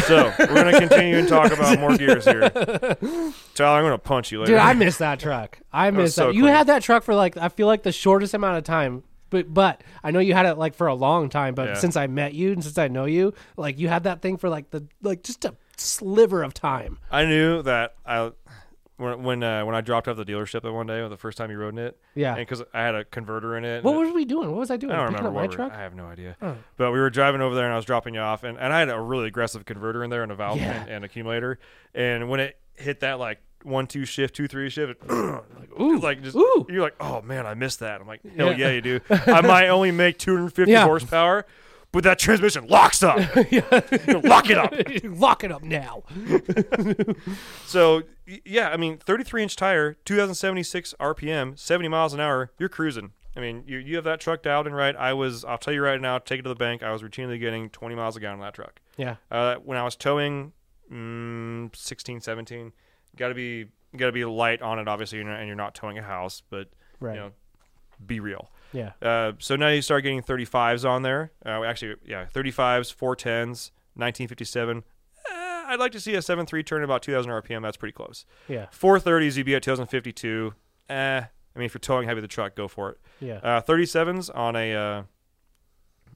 [0.05, 2.49] So we're gonna continue and talk about more gears here.
[2.49, 4.51] Tyler, I'm gonna punch you later.
[4.53, 5.59] Dude, I miss that truck.
[5.73, 6.21] I miss that.
[6.21, 6.53] so you clean.
[6.53, 9.03] had that truck for like I feel like the shortest amount of time.
[9.31, 11.55] But but I know you had it like for a long time.
[11.55, 11.73] But Yeah.
[11.75, 14.49] since I met you and since I know you, like you had that thing for
[14.49, 16.99] like the like just a sliver of time.
[17.11, 18.31] I knew that I
[18.99, 21.49] when when uh, when I dropped off the dealership that one day, the first time
[21.49, 22.35] you rode in it, Yeah.
[22.35, 23.83] because I had a converter in it.
[23.83, 24.49] What were we doing?
[24.51, 24.91] What was I doing?
[24.93, 25.71] I don't Picking remember up my truck?
[25.71, 26.35] I have no idea.
[26.41, 26.55] Oh.
[26.77, 28.79] But we were driving over there, and I was dropping you off, and, and I
[28.79, 30.81] had a really aggressive converter in there, and a valve Yeah.
[30.81, 31.59] and, and accumulator.
[31.95, 35.99] And when it hit that like one two shift, two three shift, it, like Ooh.
[35.99, 36.65] like just Ooh.
[36.69, 38.01] you're like, oh man, I missed that.
[38.01, 38.67] I'm like, hell Yeah.
[38.67, 38.99] yeah, you do.
[39.09, 40.83] I might only make 250 Yeah.
[40.85, 41.45] horsepower,
[41.91, 43.17] but that transmission locks up.
[43.35, 44.73] Lock it up.
[45.03, 46.03] Lock it up now.
[47.65, 48.03] So
[48.45, 52.51] yeah, I mean, 33 inch tire, 2076 RPM, 70 miles an hour.
[52.59, 53.11] You're cruising.
[53.35, 54.95] I mean, you you have that truck dialed in right.
[54.95, 55.45] I was.
[55.45, 56.17] I'll tell you right now.
[56.17, 56.81] Take it to the bank.
[56.83, 58.81] I was routinely getting 20 miles a gallon on that truck.
[58.97, 59.15] Yeah.
[59.31, 60.51] Uh, when I was towing,
[60.91, 62.73] mm, 16, 17,
[63.15, 64.87] got to be got to be light on it.
[64.87, 67.13] Obviously, and you're- and you're not towing a house, but Right.
[67.15, 67.31] you know,
[68.05, 68.49] be real.
[68.71, 68.91] Yeah.
[69.01, 71.31] Uh, so now you start getting 35s on there.
[71.45, 74.77] Uh, actually, yeah, 35s, 410s, 1957.
[74.77, 74.83] Eh,
[75.67, 77.61] I'd like to see a 7.3 turn about 2,000 RPM.
[77.61, 78.25] That's pretty close.
[78.47, 78.67] Yeah.
[78.71, 80.53] 430s, you'd be at 2052.
[80.89, 82.97] Eh, I mean, if you're towing heavy the truck, go for it.
[83.19, 83.37] Yeah.
[83.37, 85.03] Uh, 37s on a uh,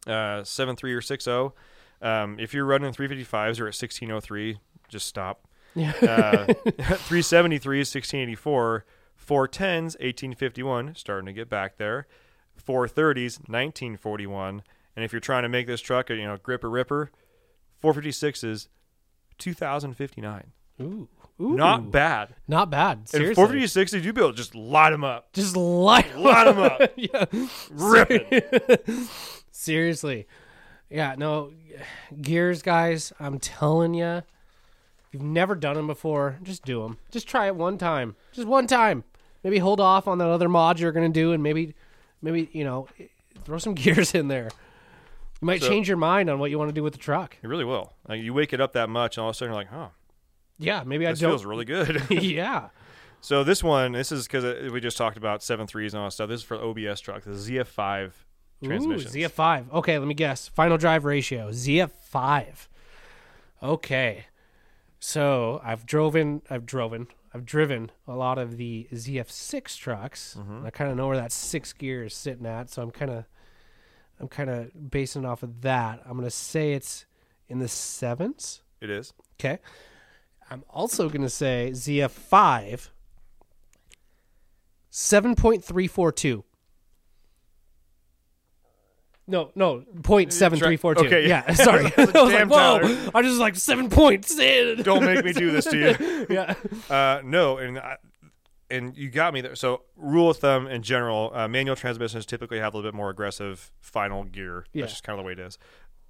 [0.07, 1.53] uh, 7.3 or 6.0.
[2.01, 5.47] Um, if you're running 355s or at 1603, just stop.
[5.75, 5.93] Yeah.
[6.01, 8.85] Uh, 373s, 1684.
[9.27, 12.07] 410s, 1851, starting to get back there.
[12.61, 14.63] 430s, 1941.
[14.95, 17.11] And if you're trying to make this truck a you know grip a ripper,
[17.83, 18.67] 456s,
[19.37, 20.51] 2059.
[20.81, 21.07] Ooh.
[21.41, 21.55] Ooh.
[21.55, 22.35] Not bad.
[22.47, 23.09] Not bad.
[23.09, 23.43] Seriously.
[23.43, 25.33] And 456s, you'd be able to just light them up.
[25.33, 26.79] Just light Light them up.
[26.95, 27.25] yeah.
[27.71, 28.87] Rip.
[29.51, 30.27] Seriously.
[30.89, 31.51] Yeah, no
[32.21, 34.05] gears guys, I'm telling you.
[34.05, 34.25] If
[35.11, 36.97] you've never done them before, just do them.
[37.11, 38.15] Just try it one time.
[38.31, 39.03] Just one time.
[39.43, 41.73] Maybe hold off on that other mod you're going to do and maybe
[42.23, 42.87] maybe, you know,
[43.45, 44.49] throw some gears in there.
[45.41, 47.37] You might So- change your mind on what you want to do with the truck.
[47.43, 47.93] It really will.
[48.07, 49.89] Like you wake it up that much, and all of a sudden you're like, "Huh,
[50.57, 52.69] Yeah, maybe I don't feels really good." Yeah.
[53.21, 56.07] So this one, this is because uh, we just talked about seven threes and all
[56.07, 56.27] that stuff.
[56.27, 58.11] This is for OBS truck, the ZF5
[58.61, 59.09] transmission.
[59.11, 59.71] ZF5.
[59.75, 60.49] Okay, let me guess.
[60.49, 62.67] Final drive ratio ZF5.
[63.63, 64.25] Okay.
[64.99, 70.37] So I've driven, I've driven, I've driven a lot of the ZF6 trucks.
[70.39, 70.65] Mm-hmm.
[70.65, 73.25] I kind of know where that six gear is sitting at, so I'm kind of,
[74.19, 76.01] I'm kind of basing off of that.
[76.05, 77.05] I'm gonna say it's
[77.49, 78.61] in the sevens.
[78.81, 79.13] It is.
[79.39, 79.59] Okay.
[80.51, 82.89] I'm also gonna say ZF5.
[84.91, 86.43] Seven point three four two.
[89.25, 91.05] No, no, point seven three four two.
[91.05, 91.27] Okay.
[91.27, 91.85] Yeah, sorry.
[91.97, 92.79] I was Damn, like, whoa!
[92.79, 93.11] Tyler.
[93.15, 94.37] I just like seven points.
[94.37, 94.83] In.
[94.83, 96.27] Don't make me do this to you.
[96.29, 96.55] yeah.
[96.89, 97.97] Uh, no, and I,
[98.69, 99.55] and you got me there.
[99.55, 103.09] So rule of thumb in general, uh, manual transmissions typically have a little bit more
[103.09, 104.65] aggressive final gear.
[104.73, 104.81] Yeah.
[104.81, 105.57] That's just kind of the way it is.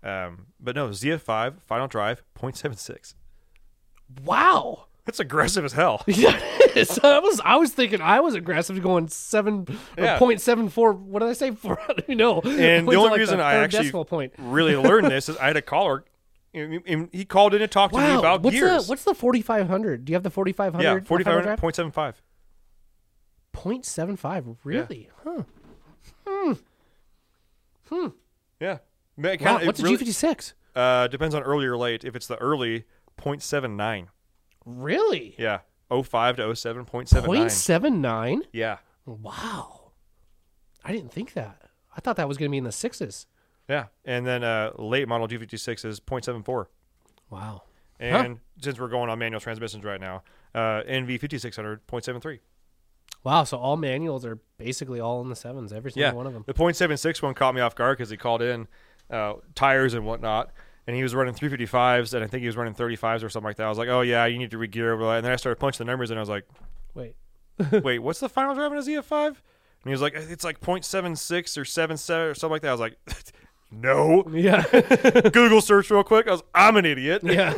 [0.02, 3.14] Um, but no, ZF5 final drive 0.76.
[4.26, 4.88] Wow.
[5.06, 6.02] That's aggressive as hell.
[6.08, 6.98] Yeah, it is.
[7.04, 10.16] I was I was thinking I was aggressive going seven uh, Yeah.
[10.16, 10.94] or point seven four.
[10.94, 11.52] What did I say?
[11.56, 11.78] Four.
[12.08, 12.40] you know.
[12.42, 14.34] And the only like, reason I actually point.
[14.38, 16.06] really learned this is I had a caller.
[16.54, 18.86] and- and He called in to talk to me about what's gears.
[18.86, 20.06] the what's the forty five hundred?
[20.06, 21.04] Do you have the forty five hundred?
[21.04, 22.14] yeah, 4500 0.75.
[23.52, 24.46] Point seven five.
[24.64, 25.10] Really?
[25.24, 25.44] Huh.
[26.26, 26.54] Hmm.
[27.90, 28.08] Hmm.
[28.60, 28.78] Yeah.
[29.18, 29.48] Man, it Wow.
[29.52, 30.54] kinda- it What's a really- G fifty six?
[30.76, 32.04] Uh, depends on early or late.
[32.04, 32.86] If it's the early,
[33.20, 34.08] 0.79.
[34.66, 35.36] Really?
[35.38, 35.60] Yeah.
[35.92, 37.24] 05 to 07, 0.79.
[37.26, 38.42] Point seven nine.
[38.52, 38.78] Yeah.
[39.06, 39.92] Wow.
[40.84, 41.62] I didn't think that.
[41.96, 43.28] I thought that was going to be in the sixes.
[43.70, 43.86] Yeah.
[44.04, 46.66] And then uh, late model G56 is 0.74.
[47.30, 47.64] Wow.
[48.00, 50.24] And since we're going on manual transmissions right now,
[50.56, 52.40] uh, NV 5600, 0.73.
[53.24, 53.44] Wow.
[53.46, 55.72] So all manuals are basically all in the sevens.
[55.72, 56.16] Every single Yeah.
[56.16, 56.44] one of them.
[56.48, 58.68] The 0.76 one caught me off guard because he called in
[59.10, 60.52] uh, tires and whatnot.
[60.86, 63.56] And he was running 355s, and I think he was running 35s or something like
[63.58, 63.66] that.
[63.66, 65.18] I was like, oh, yeah, you need to re-gear over that.
[65.18, 66.46] And then I started punching the numbers, and I was like,
[66.94, 67.16] Wait.
[67.84, 69.28] wait, what's the final drive in a ZF5?
[69.28, 69.36] And
[69.86, 72.70] he was like, it's like 0.76 or 77 or something like that.
[72.70, 72.98] I was like,
[73.72, 74.24] no.
[74.32, 74.64] Yeah.
[75.32, 76.28] Google search real quick.
[76.28, 77.22] I was, I'm an idiot.
[77.24, 77.54] yeah.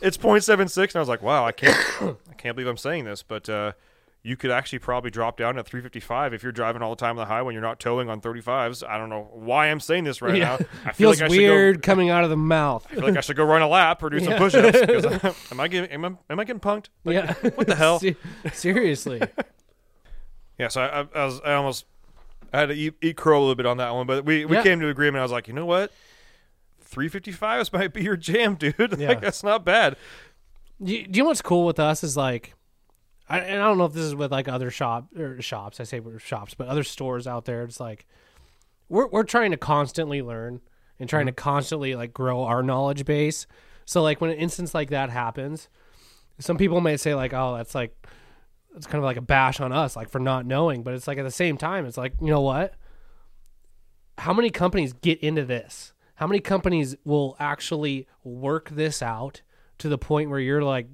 [0.00, 1.76] it's 0.76 and i was like wow i can't
[2.28, 3.70] i can't believe i'm saying this but uh,
[4.26, 7.16] you could actually probably drop down to 355 if you're driving all the time on
[7.16, 10.20] the highway and you're not towing on 35s i don't know why i'm saying this
[10.20, 10.44] right yeah.
[10.44, 12.84] now i feel Feels like i weird go coming out of the mouth.
[12.90, 14.38] I feel like I should go run a lap or do some Yeah.
[14.38, 15.50] push-ups.
[15.52, 16.86] am I getting am I, am I getting punked?
[17.04, 17.34] Like, yeah.
[17.50, 17.98] What the hell?
[18.00, 18.16] Se-
[18.52, 19.22] Seriously.
[20.58, 21.84] Yeah, so I, I, was I almost
[22.52, 24.56] I had to eat, eat crow a little bit on that one, but we, we
[24.56, 24.62] Yeah.
[24.62, 25.20] came to agreement.
[25.20, 25.92] I was like, you know what,
[26.90, 28.74] 355s might be your jam, dude.
[28.98, 29.08] Yeah.
[29.08, 29.96] like that's not bad.
[30.82, 32.54] Do you, do you know what's cool with us is like,
[33.28, 35.80] I, and I don't know if this is with like other shop or shops.
[35.80, 37.62] I say we're shops, but other stores out there.
[37.64, 38.06] It's like
[38.88, 40.60] we're we're trying to constantly learn
[40.98, 41.42] and trying to mm-hmm.
[41.42, 43.46] constantly like grow our knowledge base.
[43.84, 45.68] So like when an instance like that happens,
[46.38, 47.96] some people may say like, oh, that's like
[48.76, 50.82] it's kind of like a bash on us, like for not knowing.
[50.82, 52.74] But it's like at the same time, it's like you know what?
[54.18, 55.92] How many companies get into this?
[56.14, 59.42] How many companies will actually work this out
[59.78, 60.86] to the point where you're like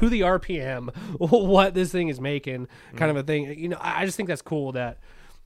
[0.00, 3.58] to the RPM what this thing is making, kind of a thing.
[3.58, 4.98] You know, I just think that's cool that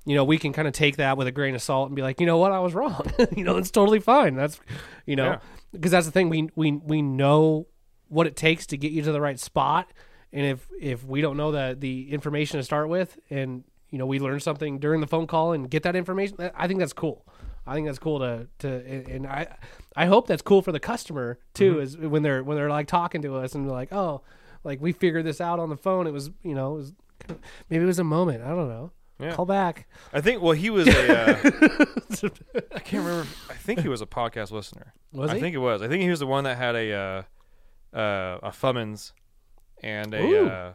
[0.06, 2.02] you know we can kind of take that with a grain of salt and be
[2.02, 3.10] like, you know what, I was wrong.
[3.36, 4.34] you know, it's totally fine.
[4.34, 4.60] That's
[5.06, 5.38] you know, Yeah.
[5.72, 6.28] because that's the thing.
[6.28, 7.66] We we we know
[8.08, 9.90] what it takes to get you to the right spot,
[10.32, 14.06] and if if we don't know the the information to start with, and you know
[14.06, 17.24] we learn something during the phone call and get that information, I think that's cool.
[17.66, 18.68] I think that's cool to to
[19.14, 19.46] and I
[19.94, 21.74] I hope that's cool for the customer too.
[21.74, 21.82] Mm-hmm.
[21.82, 24.22] Is when they're when they're like talking to us and they're like, oh,
[24.64, 26.06] like we figured this out on the phone.
[26.06, 26.92] It was you know it was
[27.68, 28.42] maybe it was a moment.
[28.42, 28.92] I don't know.
[29.18, 29.34] Yeah.
[29.34, 29.86] Call back.
[30.14, 30.40] I think.
[30.40, 31.12] Well, he was a.
[31.12, 31.36] Uh,
[32.74, 33.26] I can't remember.
[33.50, 34.94] I think he was a podcast listener.
[35.12, 35.36] Was he?
[35.36, 35.82] I think it was.
[35.82, 39.12] I think he was the one that had a uh, uh, a Fummins
[39.82, 40.72] and a uh,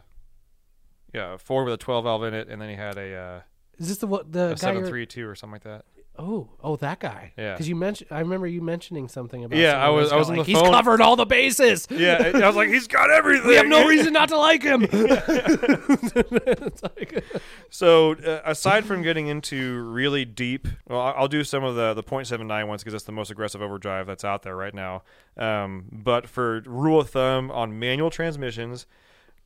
[1.12, 3.40] yeah a Ford with a 12 valve in it, and then he had a uh,
[3.78, 4.48] Is this the what the guy?
[4.48, 5.84] you're- 732 or something like that.
[6.18, 7.32] Oh, oh, that guy.
[7.36, 7.52] Yeah.
[7.52, 9.58] Because you mentioned, I remember you mentioning something about.
[9.58, 10.72] Yeah, I was- I was on like, the He's phone.
[10.72, 11.86] covered all the bases.
[11.96, 13.48] Yeah, I was like, he's got everything.
[13.48, 14.82] We have no reason not to like him.
[16.82, 17.24] Like-
[17.70, 22.02] So uh, aside from getting into really deep, well, I'll do some of the the
[22.02, 25.02] .79 ones because that's the most aggressive overdrive that's out there right now.
[25.36, 28.86] Um, but for rule of thumb on manual transmissions,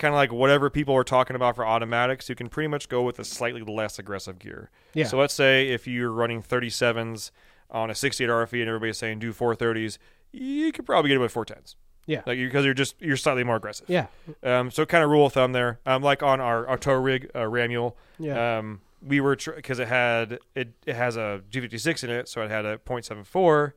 [0.00, 3.02] kind of like whatever people are talking about for automatics, you can pretty much go
[3.02, 4.70] with a slightly less aggressive gear.
[4.94, 5.06] Yeah.
[5.06, 7.30] So let's say if you're running 37s
[7.70, 9.98] on a 68 RFE and everybody's saying do 430s,
[10.32, 11.76] you could probably get away with 410s.
[12.06, 13.88] yeah, Like because you're just you're slightly more aggressive.
[13.88, 14.06] yeah,
[14.42, 15.78] Um, so kind of rule of thumb there.
[15.86, 17.94] Um, like on our, our tow rig, uh, Ramuel.
[18.18, 18.58] Yeah.
[18.58, 22.50] Um, we were because it had it it has a G56 in it, so it
[22.50, 23.72] had a .74,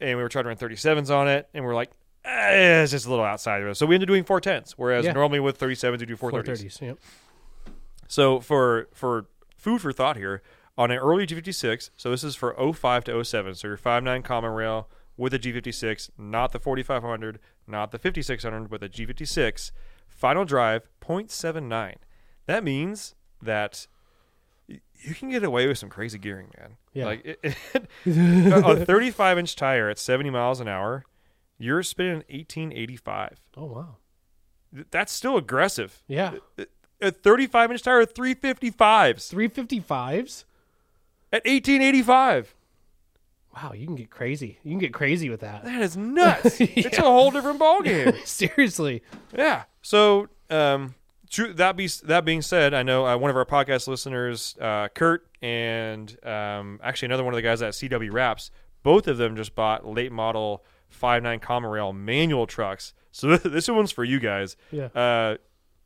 [0.00, 1.90] and we were trying to run 37s on it, and we're like,
[2.26, 3.76] Eh, it's just a little outside of it.
[3.76, 5.12] So we ended up doing 410s, whereas Yeah.
[5.12, 6.78] normally with 37s we do 430s.
[6.78, 6.80] 430s.
[6.80, 6.98] Yep.
[8.08, 10.42] So for for food for thought here
[10.78, 13.54] on an early G56, so this is for 05 to 07.
[13.54, 18.80] So your 59 common rail with a G56, not the 4500, not the 5600, but
[18.80, 19.70] the G56.
[20.08, 21.94] Final drive 0.79.
[22.46, 23.86] That means that
[24.68, 26.76] y- you can get away with some crazy gearing, man.
[26.92, 27.06] Yeah.
[27.06, 27.38] Like it,
[28.06, 31.04] a 35 inch tire at 70 miles an hour,
[31.58, 33.40] you're spinning 1885.
[33.56, 33.96] Oh wow.
[34.90, 36.02] That's still aggressive.
[36.06, 36.34] Yeah.
[37.00, 38.76] A 35 inch tire 355s
[39.32, 40.44] 355s.
[41.32, 42.54] at 1885.
[43.54, 44.58] Wow, you can get crazy.
[44.62, 45.64] You can get crazy with that.
[45.64, 46.60] That is nuts.
[46.60, 48.14] It's a whole different ballgame.
[48.26, 49.02] Seriously.
[49.34, 49.64] yeah.
[49.80, 50.94] So, um,
[51.30, 54.88] true, that be that being said, I know uh, one of our podcast listeners, uh,
[54.88, 58.50] Kurt, and um, actually another one of the guys at CW Wraps,
[58.82, 62.94] both of them just bought late model 5.9 Common Rail manual trucks.
[63.12, 64.56] So this one's for you guys.
[64.70, 64.86] Yeah.
[64.94, 65.36] Uh,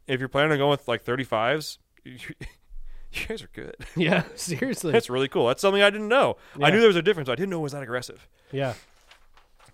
[0.06, 2.16] if you're planning on going with like 35s, you,
[3.12, 3.76] you guys are good.
[3.96, 4.24] Yeah.
[4.34, 4.92] Seriously.
[4.92, 5.46] That's really cool.
[5.46, 6.36] That's something I didn't know.
[6.60, 7.28] I knew there was a difference.
[7.28, 8.28] I didn't know it was that aggressive.
[8.52, 8.74] yeah.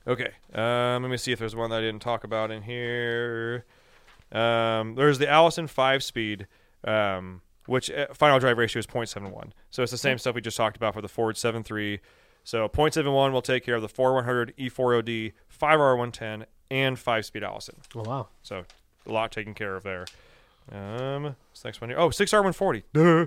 [0.08, 0.30] Okay.
[0.54, 3.64] Um, let me see if there's one that I didn't talk about in here.
[4.30, 6.46] Um, there's the Allison five speed,
[6.84, 9.50] um, which uh, final drive ratio is 0.71.
[9.70, 11.98] So it's the same stuff we just talked about for the Ford 7.3.
[12.46, 17.74] So 0.71 will take care of the 4100 E4OD, 5R110, and five speed Allison.
[17.96, 18.28] Oh wow.
[18.44, 18.62] So
[19.04, 20.04] a lot taken care of there.
[20.70, 21.98] Um, this next one here.
[21.98, 22.85] Oh, 6R140.
[22.92, 23.26] Duh.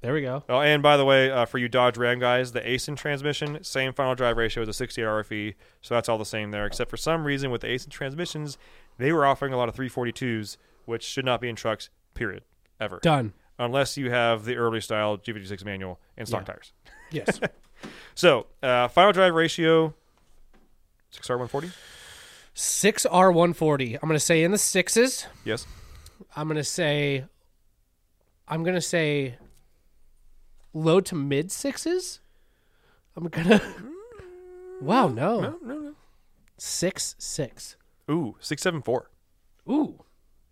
[0.00, 0.42] There we go.
[0.48, 3.92] Oh, and by the way, uh, for you Dodge Ram guys, the Aisin transmission, same
[3.92, 6.66] final drive ratio as a 68 RFE, so that's all the same there.
[6.66, 8.58] Except for some reason with the Aisin transmissions,
[8.98, 11.88] they were offering a lot of 342s, which should not be in trucks.
[12.14, 12.42] Period,
[12.80, 13.32] ever, Done.
[13.60, 16.46] unless you have the early style G56 manual and stock Yeah.
[16.46, 16.72] tires.
[17.12, 17.40] Yes.
[18.14, 19.94] So, uh, final drive ratio,
[21.12, 21.72] 6R140.
[22.52, 23.94] Six R one forty.
[23.94, 25.26] I'm gonna say in the sixes.
[25.44, 25.66] Yes.
[26.36, 27.24] I'm gonna say.
[28.48, 29.36] I'm gonna say.
[30.74, 32.20] Low to mid sixes.
[33.16, 33.62] I'm gonna.
[34.82, 35.08] wow.
[35.08, 35.40] No.
[35.40, 35.94] No, no, no.
[36.58, 37.76] Six six.
[38.10, 39.08] Ooh, 674.
[39.70, 40.02] Ooh.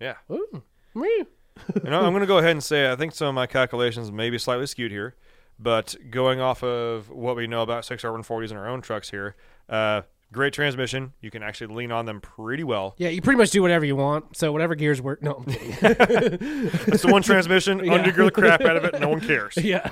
[0.00, 0.14] Yeah.
[0.30, 0.62] Ooh.
[0.94, 1.06] Me.
[1.08, 4.12] you know, I'm going to go ahead and say I think some of my calculations
[4.12, 5.16] may be slightly skewed here,
[5.58, 9.34] but going off of what we know about 6R140s in our own trucks here,
[9.68, 11.12] uh, great transmission.
[11.20, 12.94] You can actually lean on them pretty well.
[12.98, 14.36] Yeah, you pretty much do whatever you want.
[14.36, 15.22] So whatever gears work.
[15.22, 16.38] No, I'm kidding.
[16.88, 19.56] It's the one transmission, undergear the crap out of it, no one cares.
[19.62, 19.88] yeah,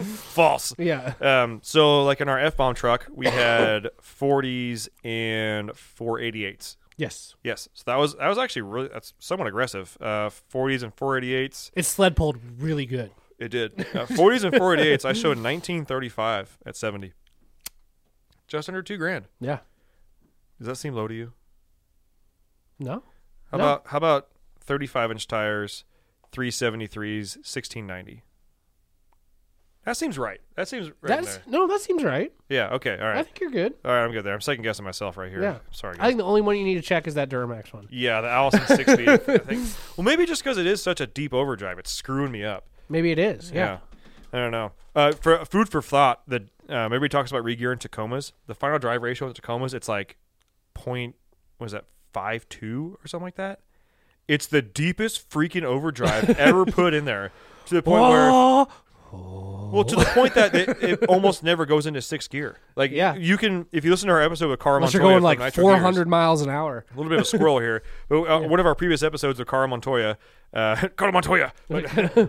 [0.00, 0.74] False.
[0.78, 1.14] yeah.
[1.20, 6.76] Um, so, like in our F bomb truck, we had 40s and 488s.
[6.96, 9.96] Yes, Yes, so that was that was actually really that's somewhat aggressive.
[10.02, 11.70] Uh, 40s and 488s.
[11.74, 13.10] it sled pulled really good.
[13.40, 13.80] It did.
[13.80, 15.04] Uh, 40s and 48s.
[15.04, 17.12] I showed 1935 at 70.
[18.46, 19.24] Just under two grand.
[19.40, 19.60] Yeah.
[20.58, 21.32] Does that seem low to you?
[22.78, 23.02] No.
[23.50, 23.64] How No.
[23.64, 24.28] about how about
[24.60, 25.84] 35 inch tires,
[26.32, 28.22] 373s, 1690?
[29.86, 30.40] That seems right.
[30.56, 30.94] That seems right.
[31.08, 31.42] That's there.
[31.46, 31.66] no.
[31.66, 32.30] That seems right.
[32.50, 32.68] Yeah.
[32.74, 32.98] Okay.
[33.00, 33.24] All I right.
[33.24, 33.74] think you're good.
[33.84, 34.04] All right.
[34.04, 34.34] I'm good there.
[34.34, 35.42] I'm second guessing myself right here.
[35.42, 35.58] Yeah.
[35.70, 35.94] Sorry.
[35.94, 36.06] I Guys.
[36.08, 37.88] think the only one you need to check is that Duramax one.
[37.90, 39.08] yeah, the Allison six speed.
[39.08, 39.66] I think.
[39.96, 42.66] Well, maybe just because it is such a deep overdrive, it's screwing me up.
[42.90, 43.50] Maybe it is.
[43.52, 43.78] Yeah.
[44.32, 44.72] I don't know.
[44.94, 48.32] Uh, for food for thought, the uh, everybody talks about regear in Tacomas.
[48.46, 50.18] The final drive ratio in the Tacomas, it's like
[50.74, 51.14] point
[51.58, 53.60] was that five two or something like that.
[54.28, 57.32] It's the deepest freaking overdrive ever put in there
[57.66, 58.66] to the point where
[59.12, 62.56] well to the point that it, it almost never goes into sixth gear.
[62.76, 63.14] Like Yeah.
[63.14, 65.24] you can if you listen to our episode with Carl unless Montoya you're going from
[65.24, 66.84] like Nitro Gears- 400 miles an hour.
[66.92, 67.82] a little bit of a squirrel here.
[68.08, 70.18] But uh, one of our previous episodes with Carl Montoya,
[70.52, 71.52] uh, Carl Montoya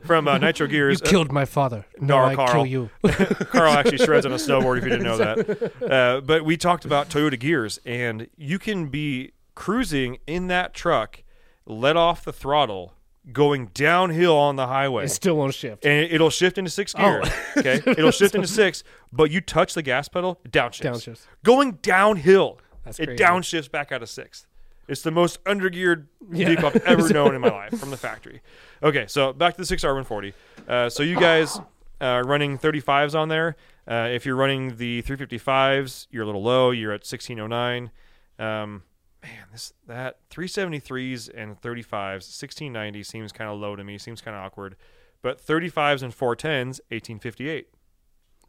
[0.05, 1.01] from uh, Nitro You Gears.
[1.01, 1.85] uh, killed my father.
[1.99, 2.51] no, I Carl.
[2.53, 2.89] kill you.
[3.03, 5.71] Carl actually shreds on a snowboard if you didn't know that.
[5.91, 11.23] Uh, but we talked about Toyota gears, and you can be cruising in that truck,
[11.65, 12.93] let off the throttle,
[13.31, 15.05] going downhill on the highway.
[15.05, 15.85] It still won't shift.
[15.85, 17.21] and it'll shift into sixth gear.
[17.57, 20.81] Okay, it'll shift into six, but you touch the gas pedal, it downshifts.
[21.07, 21.27] Downshifts.
[21.43, 23.23] Going downhill, That's it crazy.
[23.23, 24.47] downshifts back out of sixth.
[24.87, 26.47] It's the most undergeared Yeah.
[26.47, 28.41] vehicle I've ever known in my life from the factory.
[28.83, 30.33] Okay, so back to the 6R140.
[30.67, 31.59] Uh, so you guys
[32.01, 33.55] uh, running 35s on there.
[33.87, 36.71] Uh, if you're running the 355s, you're a little low.
[36.71, 37.91] You're at 1609.
[38.39, 38.83] Um,
[39.23, 43.97] man, this that 373s and 35s, 1690 seems kind of low to me.
[43.97, 44.75] Seems kind of awkward.
[45.21, 47.67] But 35s and 410s, 1858.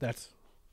[0.01, 0.31] That's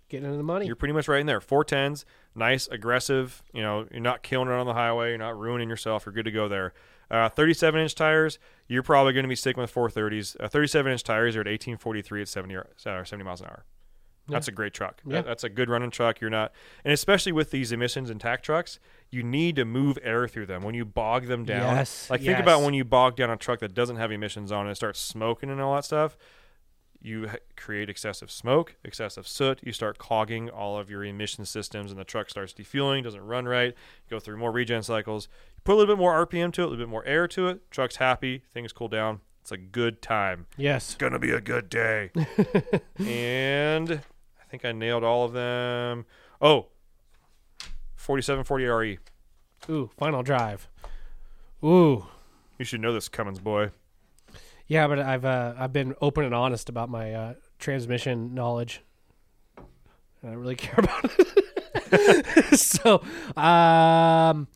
[0.07, 0.65] getting into the money.
[0.65, 1.39] You're pretty much right in there.
[1.39, 3.43] 410s, nice, aggressive.
[3.53, 5.09] You know, you're not killing it on the highway.
[5.09, 6.05] You're not ruining yourself.
[6.05, 6.73] You're good to go there.
[7.11, 8.37] Uh, 37 inch tires,
[8.67, 10.35] you're probably going to be sticking with 430s.
[10.39, 13.65] Uh, 37 inch tires are at 1843 at 70 or, uh, 70 miles an hour.
[14.29, 15.01] That's a great truck.
[15.05, 15.15] Yeah.
[15.17, 16.21] That- That's a good running truck.
[16.21, 16.51] You're not,
[16.83, 18.79] and especially with these emissions and tack trucks,
[19.11, 20.61] you need to move air through them.
[20.63, 23.59] When you bog them down, Yes, like think about when you bog down a truck
[23.59, 26.17] that doesn't have emissions on it, and starts smoking and all that stuff.
[27.01, 29.59] You create excessive smoke, excessive soot.
[29.63, 33.45] You start clogging all of your emission systems, and the truck starts defueling, doesn't run
[33.45, 33.69] right.
[33.69, 35.29] You go through more regen cycles.
[35.55, 37.47] You put a little bit more RPM to it, a little bit more air to
[37.47, 37.71] it.
[37.71, 39.21] Truck's happy, things cool down.
[39.41, 40.89] It's a good time Yes.
[40.89, 42.11] It's gonna be a good day.
[42.99, 44.01] and
[44.49, 46.05] think I nailed all of them.
[46.41, 46.67] Oh,
[47.95, 48.99] 4740 RE.
[49.69, 50.67] Ooh, final drive.
[51.63, 52.05] Ooh.
[52.57, 53.71] You should know this, Cummins boy.
[54.67, 58.81] Yeah, but I've uh, I've been open and honest about my uh, transmission knowledge.
[59.57, 62.59] I don't really care about it.
[62.59, 63.01] so,
[63.35, 64.47] um,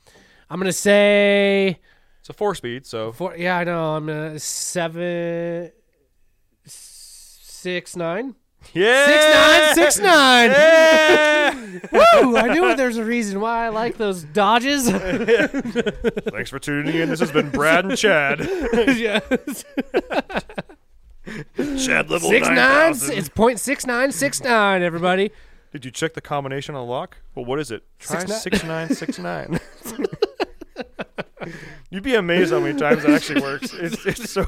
[0.49, 1.79] I'm gonna say
[2.19, 3.35] It's a four speed, so four.
[3.37, 3.95] Yeah, I know.
[3.95, 5.71] I'm gonna seven,
[6.65, 8.35] six nine,
[8.73, 10.51] yeah, six nine, six nine.
[10.51, 11.53] Yeah!
[12.21, 12.37] Woo!
[12.37, 14.89] I knew there's a reason why I like those Dodges.
[14.91, 17.09] Thanks for tuning in.
[17.09, 18.39] This has been Brad and Chad.
[18.97, 19.19] yeah.
[21.77, 22.55] Chad level Six nine.
[22.55, 23.17] 9000.
[23.17, 24.81] It's point six nine six nine.
[24.81, 25.31] Everybody.
[25.71, 27.17] Did you check the combination on the lock?
[27.33, 27.83] Well, what is it?
[27.99, 29.59] Try Six nine- six nine six nine.
[31.93, 33.71] You'd be amazed how many times that actually works.
[33.71, 34.47] It's, it's so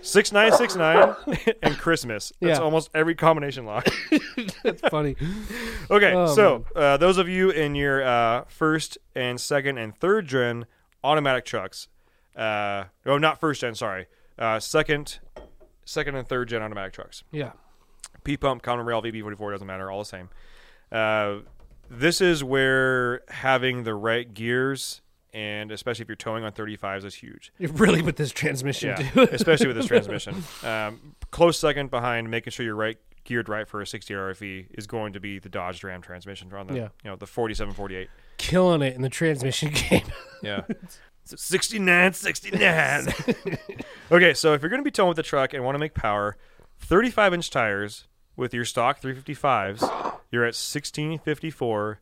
[0.00, 1.16] six nine six nine
[1.60, 2.32] and Christmas.
[2.40, 2.64] That's Yeah.
[2.64, 3.88] almost every combination lock.
[4.62, 5.16] That's funny.
[5.90, 10.28] Okay, Oh, so uh, those of you in your uh, first and second and third
[10.28, 10.66] gen
[11.02, 11.88] automatic trucks,
[12.36, 14.06] uh, oh, not first gen, sorry,
[14.38, 15.18] uh, second,
[15.84, 17.24] second and third gen automatic trucks.
[17.32, 17.52] Yeah.
[18.22, 20.28] P pump, common rail, VP44 doesn't matter, all the same.
[20.92, 21.38] Uh,
[21.90, 25.00] this is where having the right gears
[25.34, 27.52] and especially if you're towing on 35s is huge.
[27.58, 30.42] Really with this transmission Yeah, especially with this transmission.
[30.62, 34.86] Um, close second behind making sure you're right geared right for a 60 RFE is
[34.86, 36.88] going to be the Dodge Ram transmission on the Yeah.
[37.02, 38.08] you know the 4748.
[38.36, 40.02] Killing it in the transmission game.
[40.42, 40.62] Yeah.
[41.26, 43.06] So 69, 69.
[44.12, 45.94] okay, so if you're going to be towing with the truck and want to make
[45.94, 46.36] power,
[46.80, 49.80] 35 inch tires with your stock 355s,
[50.30, 52.00] you're at 1654.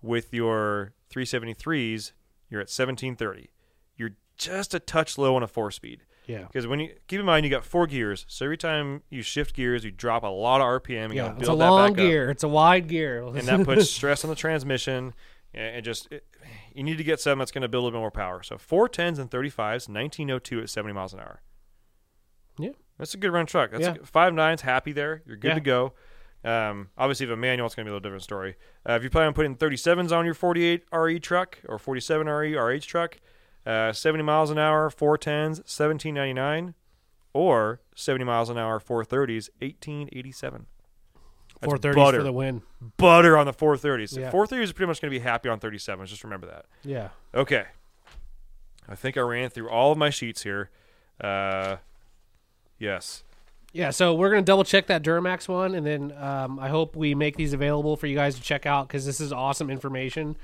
[0.00, 2.12] With your 373s,
[2.52, 3.50] you're at 1730.
[3.96, 6.02] You're just a touch low on a four speed.
[6.26, 6.44] Yeah.
[6.44, 9.54] Because when you keep in mind you got four gears, so every time you shift
[9.56, 11.08] gears, you drop a lot of RPM.
[11.10, 11.34] You Yeah.
[11.38, 12.30] It's a long back up gear.
[12.30, 13.22] It's a wide gear.
[13.24, 15.14] and that puts stress on the transmission.
[15.54, 16.24] And just it,
[16.74, 18.42] you need to get something that's going to build a little bit more power.
[18.42, 21.42] So four tens and thirty fives, nineteen oh two at seventy miles an hour.
[22.58, 22.70] Yeah.
[22.98, 23.70] That's a good run truck.
[23.72, 23.96] That's Yeah.
[24.00, 25.22] a, five nines, happy there.
[25.26, 25.54] You're good Yeah.
[25.54, 25.92] to go.
[26.44, 28.56] Um, obviously, if a manual, it's going to be a little different story.
[28.88, 32.56] Uh, if you plan on putting 37s on your 48 RE truck or 47 RE
[32.56, 33.18] RH truck,
[33.64, 36.74] uh, 70 miles an hour, 410s, 1799,
[37.32, 40.66] or 70 miles an hour, 430s, 1887.
[41.60, 42.62] That's Four thirties butter for the win.
[42.96, 44.18] butter on the 430s.
[44.18, 44.32] Yeah.
[44.32, 46.06] 430s is pretty much going to be happy on 37s.
[46.06, 46.66] Just remember that.
[46.82, 47.10] Yeah.
[47.32, 47.66] Okay.
[48.88, 50.70] I think I ran through all of my sheets here.
[51.20, 51.76] Uh,
[52.78, 53.22] yes.
[53.72, 57.14] Yeah, so we're gonna double check that Duramax one, and then um, I hope we
[57.14, 60.36] make these available for you guys to check out because this is awesome information.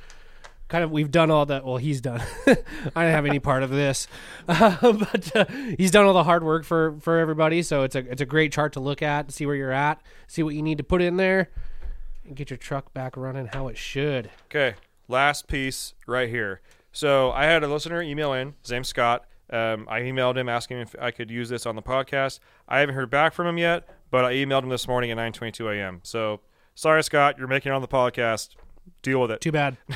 [0.68, 1.64] Kind of, we've done all that.
[1.64, 2.22] Well, he's done.
[2.46, 4.06] I didn't have any part of this,
[4.48, 5.44] uh, but uh,
[5.76, 7.62] he's done all the hard work for for everybody.
[7.62, 10.42] So it's a it's a great chart to look at, see where you're at, see
[10.42, 11.50] what you need to put in there,
[12.24, 14.30] and get your truck back running how it should.
[14.46, 14.74] Okay.
[15.06, 16.60] Last piece right here.
[16.92, 19.24] So I had a listener email in, his name's Scott.
[19.50, 22.38] Um, I emailed him asking if I could use this on the podcast.
[22.68, 25.74] I haven't heard back from him yet, but I emailed him this morning at 9:22
[25.74, 26.00] a.m.
[26.02, 26.40] So
[26.74, 28.50] sorry, Scott, you're making it on the podcast.
[29.02, 29.40] Deal with it.
[29.40, 29.76] Too bad.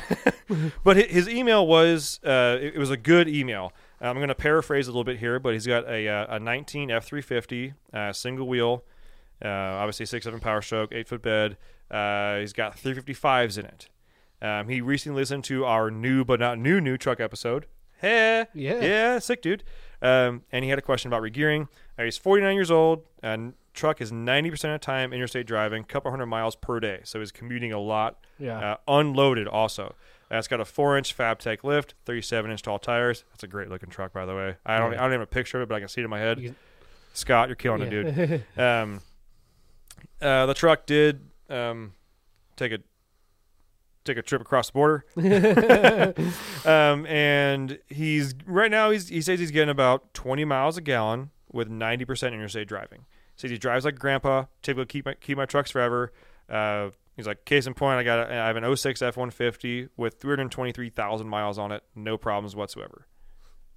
[0.83, 3.73] But his email was uh, it was a good email.
[4.01, 6.89] I'm going to paraphrase a little bit here, but he's got a, uh, a 19
[6.89, 8.83] F350 uh, single wheel,
[9.43, 11.57] uh, obviously six seven power stroke, eight foot bed.
[11.89, 13.89] Uh, he's got 355s in it.
[14.41, 17.65] Um, he recently listened to our new but not new new truck episode.
[18.03, 18.81] Hey, Yeah.
[18.81, 19.63] yeah, sick dude.
[20.01, 21.69] Um, and he had a question about regearing.
[21.97, 26.11] Uh, he's 49 years old, and truck is 90% of the time interstate driving, couple
[26.11, 26.99] hundred miles per day.
[27.05, 28.17] So he's commuting a lot.
[28.37, 28.73] Yeah.
[28.73, 29.95] Uh, unloaded also.
[30.29, 33.23] Uh, it's got a four inch FabTech lift, 37 inch tall tires.
[33.31, 34.57] That's a great looking truck, by the way.
[34.65, 34.99] I don't, Yeah.
[34.99, 36.39] I don't have a picture of it, but I can see it in my head.
[36.39, 36.55] You-
[37.13, 38.43] Scott, you're killing it, dude.
[38.57, 38.99] Um,
[40.21, 41.93] uh, the truck did um,
[42.57, 42.79] take a
[44.03, 45.05] take a trip across the border,
[46.65, 51.31] um, and he's right now he's he says he's getting about 20 miles a gallon
[51.51, 53.05] with 90% interstate driving.
[53.35, 54.45] Says he drives like grandpa.
[54.61, 56.11] Typically keep my keep my trucks forever.
[56.49, 57.99] Uh, he's like case in point.
[57.99, 62.55] I got a, I have an 06 F150 with 323,000 miles on it, no problems
[62.55, 63.07] whatsoever.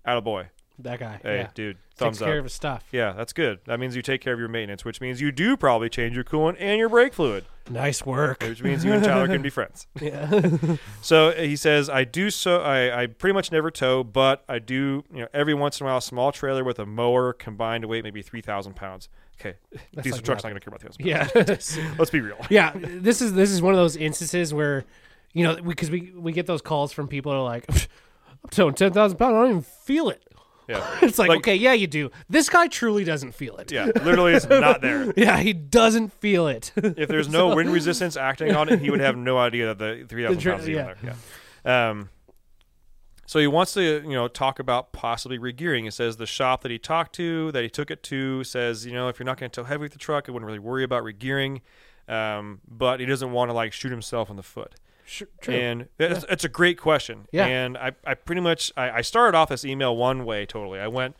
[0.04, 0.50] Out of boy.
[0.80, 1.20] That guy.
[1.22, 1.48] Hey, yeah.
[1.54, 2.38] dude, Takes thumbs care up.
[2.38, 2.84] of his stuff.
[2.92, 3.60] Yeah, that's good.
[3.64, 6.24] That means you take care of your maintenance, which means you do probably change your
[6.24, 8.42] coolant and your brake fluid, Nice work.
[8.42, 9.86] which means you and Tyler can be friends.
[10.00, 10.76] Yeah.
[11.00, 12.60] So he says, I do so.
[12.60, 15.88] I, I pretty much never tow, but I do, you know, every once in a
[15.88, 19.08] while, a small trailer with a mower combined to weight maybe three thousand pounds.
[19.40, 19.56] Okay,
[20.02, 21.06] diesel like truck's not going to care about thousand.
[21.06, 21.94] yeah.
[21.98, 22.38] Let's be real.
[22.50, 22.72] yeah.
[22.74, 24.84] This is this is one of those instances where,
[25.32, 28.74] you know, because we, we get those calls from people who are like, I'm towing
[28.74, 29.34] ten thousand pounds.
[29.34, 30.22] I don't even feel it.
[30.68, 32.10] Yeah, It's like, Like- okay, yeah, you do.
[32.28, 33.70] This guy truly doesn't feel it.
[33.70, 35.12] yeah, literally, it's not there.
[35.16, 36.72] Yeah, he doesn't feel it.
[36.76, 40.04] If there's no wind resistance acting on it, he would have no idea that the
[40.08, 40.94] three thousand The tra- pounds is even yeah.
[41.02, 41.14] there.
[41.64, 41.88] Yeah.
[41.90, 42.08] Um.
[43.28, 45.82] So he wants to, you know, talk about possibly regearing.
[45.82, 48.92] He says the shop that he talked to, that he took it to, says, you
[48.92, 50.84] know, if you're not going to tow heavy with the truck, I wouldn't really worry
[50.84, 51.60] about regearing.
[52.08, 54.76] Um, but he doesn't want to like shoot himself in the foot.
[55.06, 55.54] Sure, true.
[55.54, 57.28] And it's, it's a great question.
[57.30, 57.46] Yeah.
[57.46, 60.80] And I, I pretty much I, I started off this email one way totally.
[60.80, 61.16] I went,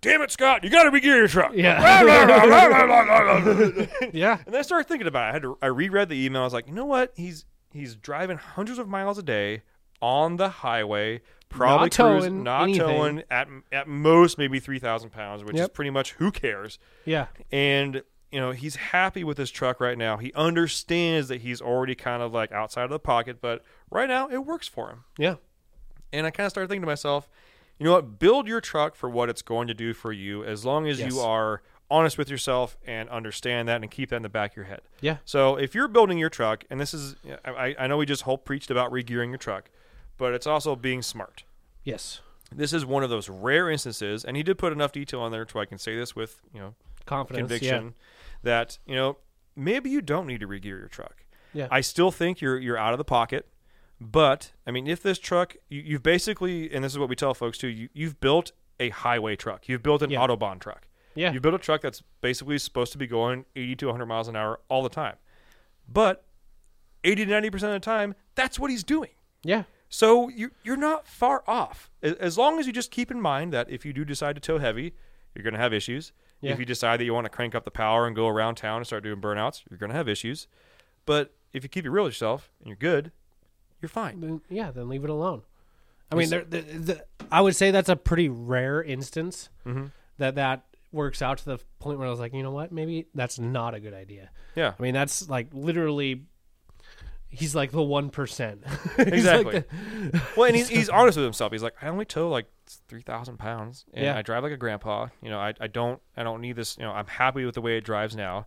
[0.00, 2.00] "Damn it, Scott, you got to regear your truck." yeah.
[2.00, 4.38] and yeah.
[4.44, 5.30] then I started thinking about it.
[5.30, 6.42] I had to, I reread the email.
[6.42, 7.12] I was like, you know what?
[7.14, 9.62] He's he's driving hundreds of miles a day
[10.02, 11.20] on the highway,
[11.50, 12.80] probably Not cruising, towing not anything.
[12.80, 16.78] towing at at most maybe three thousand pounds, which is pretty much who cares.
[17.04, 17.26] Yeah.
[17.52, 18.02] and
[18.32, 22.22] you know he's happy with his truck right now he understands that he's already kind
[22.22, 25.36] of like outside of the pocket but right now it works for him Yeah.
[26.12, 27.28] and i kind of started thinking to myself
[27.78, 30.64] you know what build your truck for what it's going to do for you as
[30.64, 31.12] long as Yes.
[31.12, 34.56] you are honest with yourself and understand that and keep that in the back of
[34.56, 35.16] your head Yeah.
[35.24, 38.38] so if you're building your truck and this is i, I know we just whole
[38.38, 39.70] preached about regearing your truck
[40.18, 41.42] but it's also being smart
[41.82, 42.20] Yes.
[42.54, 45.46] this is one of those rare instances and he did put enough detail on there
[45.50, 46.74] so i can say this with you know
[47.06, 47.40] Confidence.
[47.48, 47.94] conviction
[48.42, 49.18] that you know
[49.56, 51.24] maybe you don't need to regear your truck.
[51.52, 51.68] Yeah.
[51.70, 53.48] I still think you're you're out of the pocket,
[54.00, 57.34] but I mean, if this truck you, you've basically, and this is what we tell
[57.34, 60.20] folks too, you, you've built a highway truck, you've built an Yeah.
[60.20, 61.32] autobahn truck, Yeah.
[61.32, 64.36] you've built a truck that's basically supposed to be going 80 to 100 miles an
[64.36, 65.16] hour all the time,
[65.88, 66.24] but
[67.04, 69.10] 80 to 90 percent of the time, that's what he's doing.
[69.42, 69.64] Yeah.
[69.88, 71.90] So you you're not far off.
[72.02, 74.58] As long as you just keep in mind that if you do decide to tow
[74.58, 74.94] heavy,
[75.34, 76.12] you're going to have issues.
[76.40, 76.52] Yeah.
[76.52, 78.78] If you decide that you want to crank up the power and go around town
[78.78, 80.46] and start doing burnouts, you're going to have issues.
[81.04, 83.12] But if you keep it real with yourself and you're good,
[83.82, 84.20] you're fine.
[84.20, 84.70] Then, yeah.
[84.70, 85.42] Then leave it alone.
[86.12, 89.86] I mean, there, the, the, I would say that's a pretty rare instance Mm-hmm.
[90.18, 92.72] that that works out to the point where I was like, you know what?
[92.72, 94.30] Maybe that's not a good idea.
[94.56, 94.72] Yeah.
[94.78, 96.22] I mean, that's like literally.
[97.32, 98.64] He's like the one percent.
[98.98, 99.62] Exactly.
[100.36, 101.52] well, and he's, he's honest with himself.
[101.52, 102.46] He's like, I only tow like
[102.88, 104.16] three thousand pounds, and Yeah.
[104.18, 105.08] I drive like a grandpa.
[105.22, 106.76] You know, I, I don't I don't need this.
[106.76, 108.46] You know, I'm happy with the way it drives now.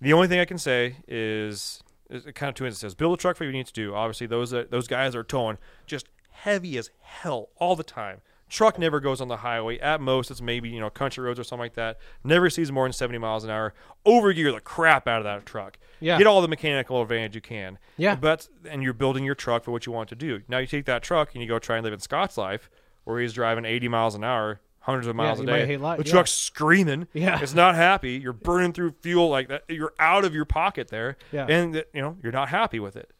[0.00, 2.94] The only thing I can say is, is kind of two instances.
[2.94, 3.94] Build a truck for what you need to do.
[3.94, 5.56] Obviously, those that those guys are towing
[5.86, 8.20] just heavy as hell all the time.
[8.48, 9.78] Truck never goes on the highway.
[9.78, 11.98] At most, it's maybe you know country roads or something like that.
[12.22, 13.74] Never sees more than seventy miles an hour.
[14.06, 15.78] Overgear the crap out of that truck.
[16.00, 16.18] Yeah.
[16.18, 17.78] Get all the mechanical advantage you can.
[17.96, 18.14] Yeah.
[18.14, 20.42] But and you're building your truck for what you want to do.
[20.48, 22.70] Now you take that truck and you go try and live in Scott's life,
[23.04, 25.76] where he's driving 80 miles an hour, hundreds of miles you a day.
[25.76, 26.02] the yeah.
[26.04, 27.08] truck's screaming.
[27.12, 27.40] Yeah.
[27.42, 28.12] It's not happy.
[28.12, 29.64] You're burning through fuel like that.
[29.68, 31.16] You're out of your pocket there.
[31.32, 31.46] Yeah.
[31.48, 33.10] And uh, you know you're not happy with it.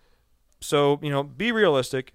[0.60, 2.14] So you know, be realistic.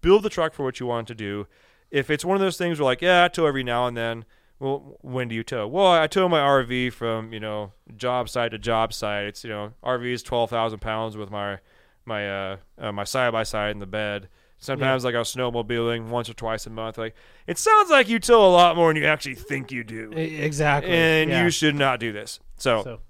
[0.00, 1.48] Build the truck for what you want to do.
[1.92, 4.24] If it's one of those things where like, yeah, I tow every now and then.
[4.58, 5.66] Well, when do you tow?
[5.66, 9.24] Well, I tow my RV from you know job site to job site.
[9.24, 11.58] It's you know RV is twelve thousand pounds with my
[12.04, 14.28] my uh, uh my side by side in the bed.
[14.58, 16.96] Sometimes like I was snowmobiling once or twice a month.
[16.96, 17.16] Like
[17.48, 20.92] it sounds like you tow a lot more than you actually think you do, exactly.
[20.92, 21.42] and Yeah.
[21.42, 22.38] you should not do this.
[22.58, 23.00] So, So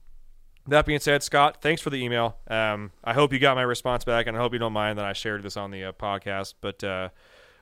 [0.68, 2.39] that being said, Scott, thanks for the email.
[2.49, 5.05] Um, I hope you got my response back, and I hope you don't mind that
[5.05, 6.55] I shared this on the uh, podcast.
[6.62, 7.11] But uh,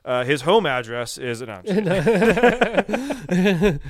[0.03, 1.61] uh, his home address is no,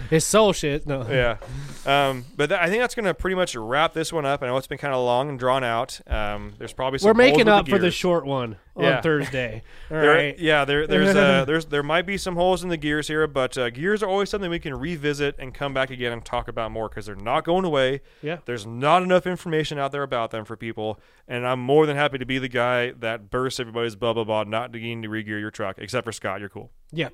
[0.09, 0.85] his soul shit.
[0.87, 1.07] No.
[1.09, 1.37] yeah.
[1.85, 4.43] Um, but that, I think that's going to pretty much wrap this one up.
[4.43, 5.99] I know it's been kind of long and drawn out.
[6.07, 9.01] Um, there's probably some We're making up for the short one on Yeah.
[9.01, 9.63] Thursday.
[9.91, 10.37] All There- right.
[10.39, 13.57] Yeah, there, there's, uh, there's, there might be some holes in the gears here, but
[13.57, 16.71] uh, gears are always something we can revisit and come back again and talk about
[16.71, 18.01] more because they're not going away.
[18.21, 18.37] Yeah.
[18.45, 22.17] There's not enough information out there about them for people, and I'm more than happy
[22.19, 25.79] to be the guy that bursts everybody's bubble about not needing to regear your truck,
[26.01, 26.39] except for Scott.
[26.39, 26.71] You're cool.
[26.91, 27.09] Yeah.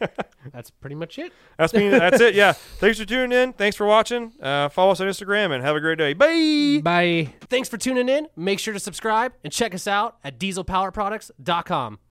[0.52, 1.32] That's pretty much it.
[1.58, 1.88] That's me.
[1.90, 2.34] That's it.
[2.34, 2.52] Yeah.
[2.52, 3.52] Thanks for tuning in.
[3.52, 4.32] Thanks for watching.
[4.40, 6.12] Uh, follow us on Instagram and have a great day.
[6.12, 6.80] Bye.
[6.82, 7.34] Bye.
[7.48, 8.28] Thanks for tuning in.
[8.36, 11.98] Make sure to subscribe and check us out at dieselpowerproducts.com.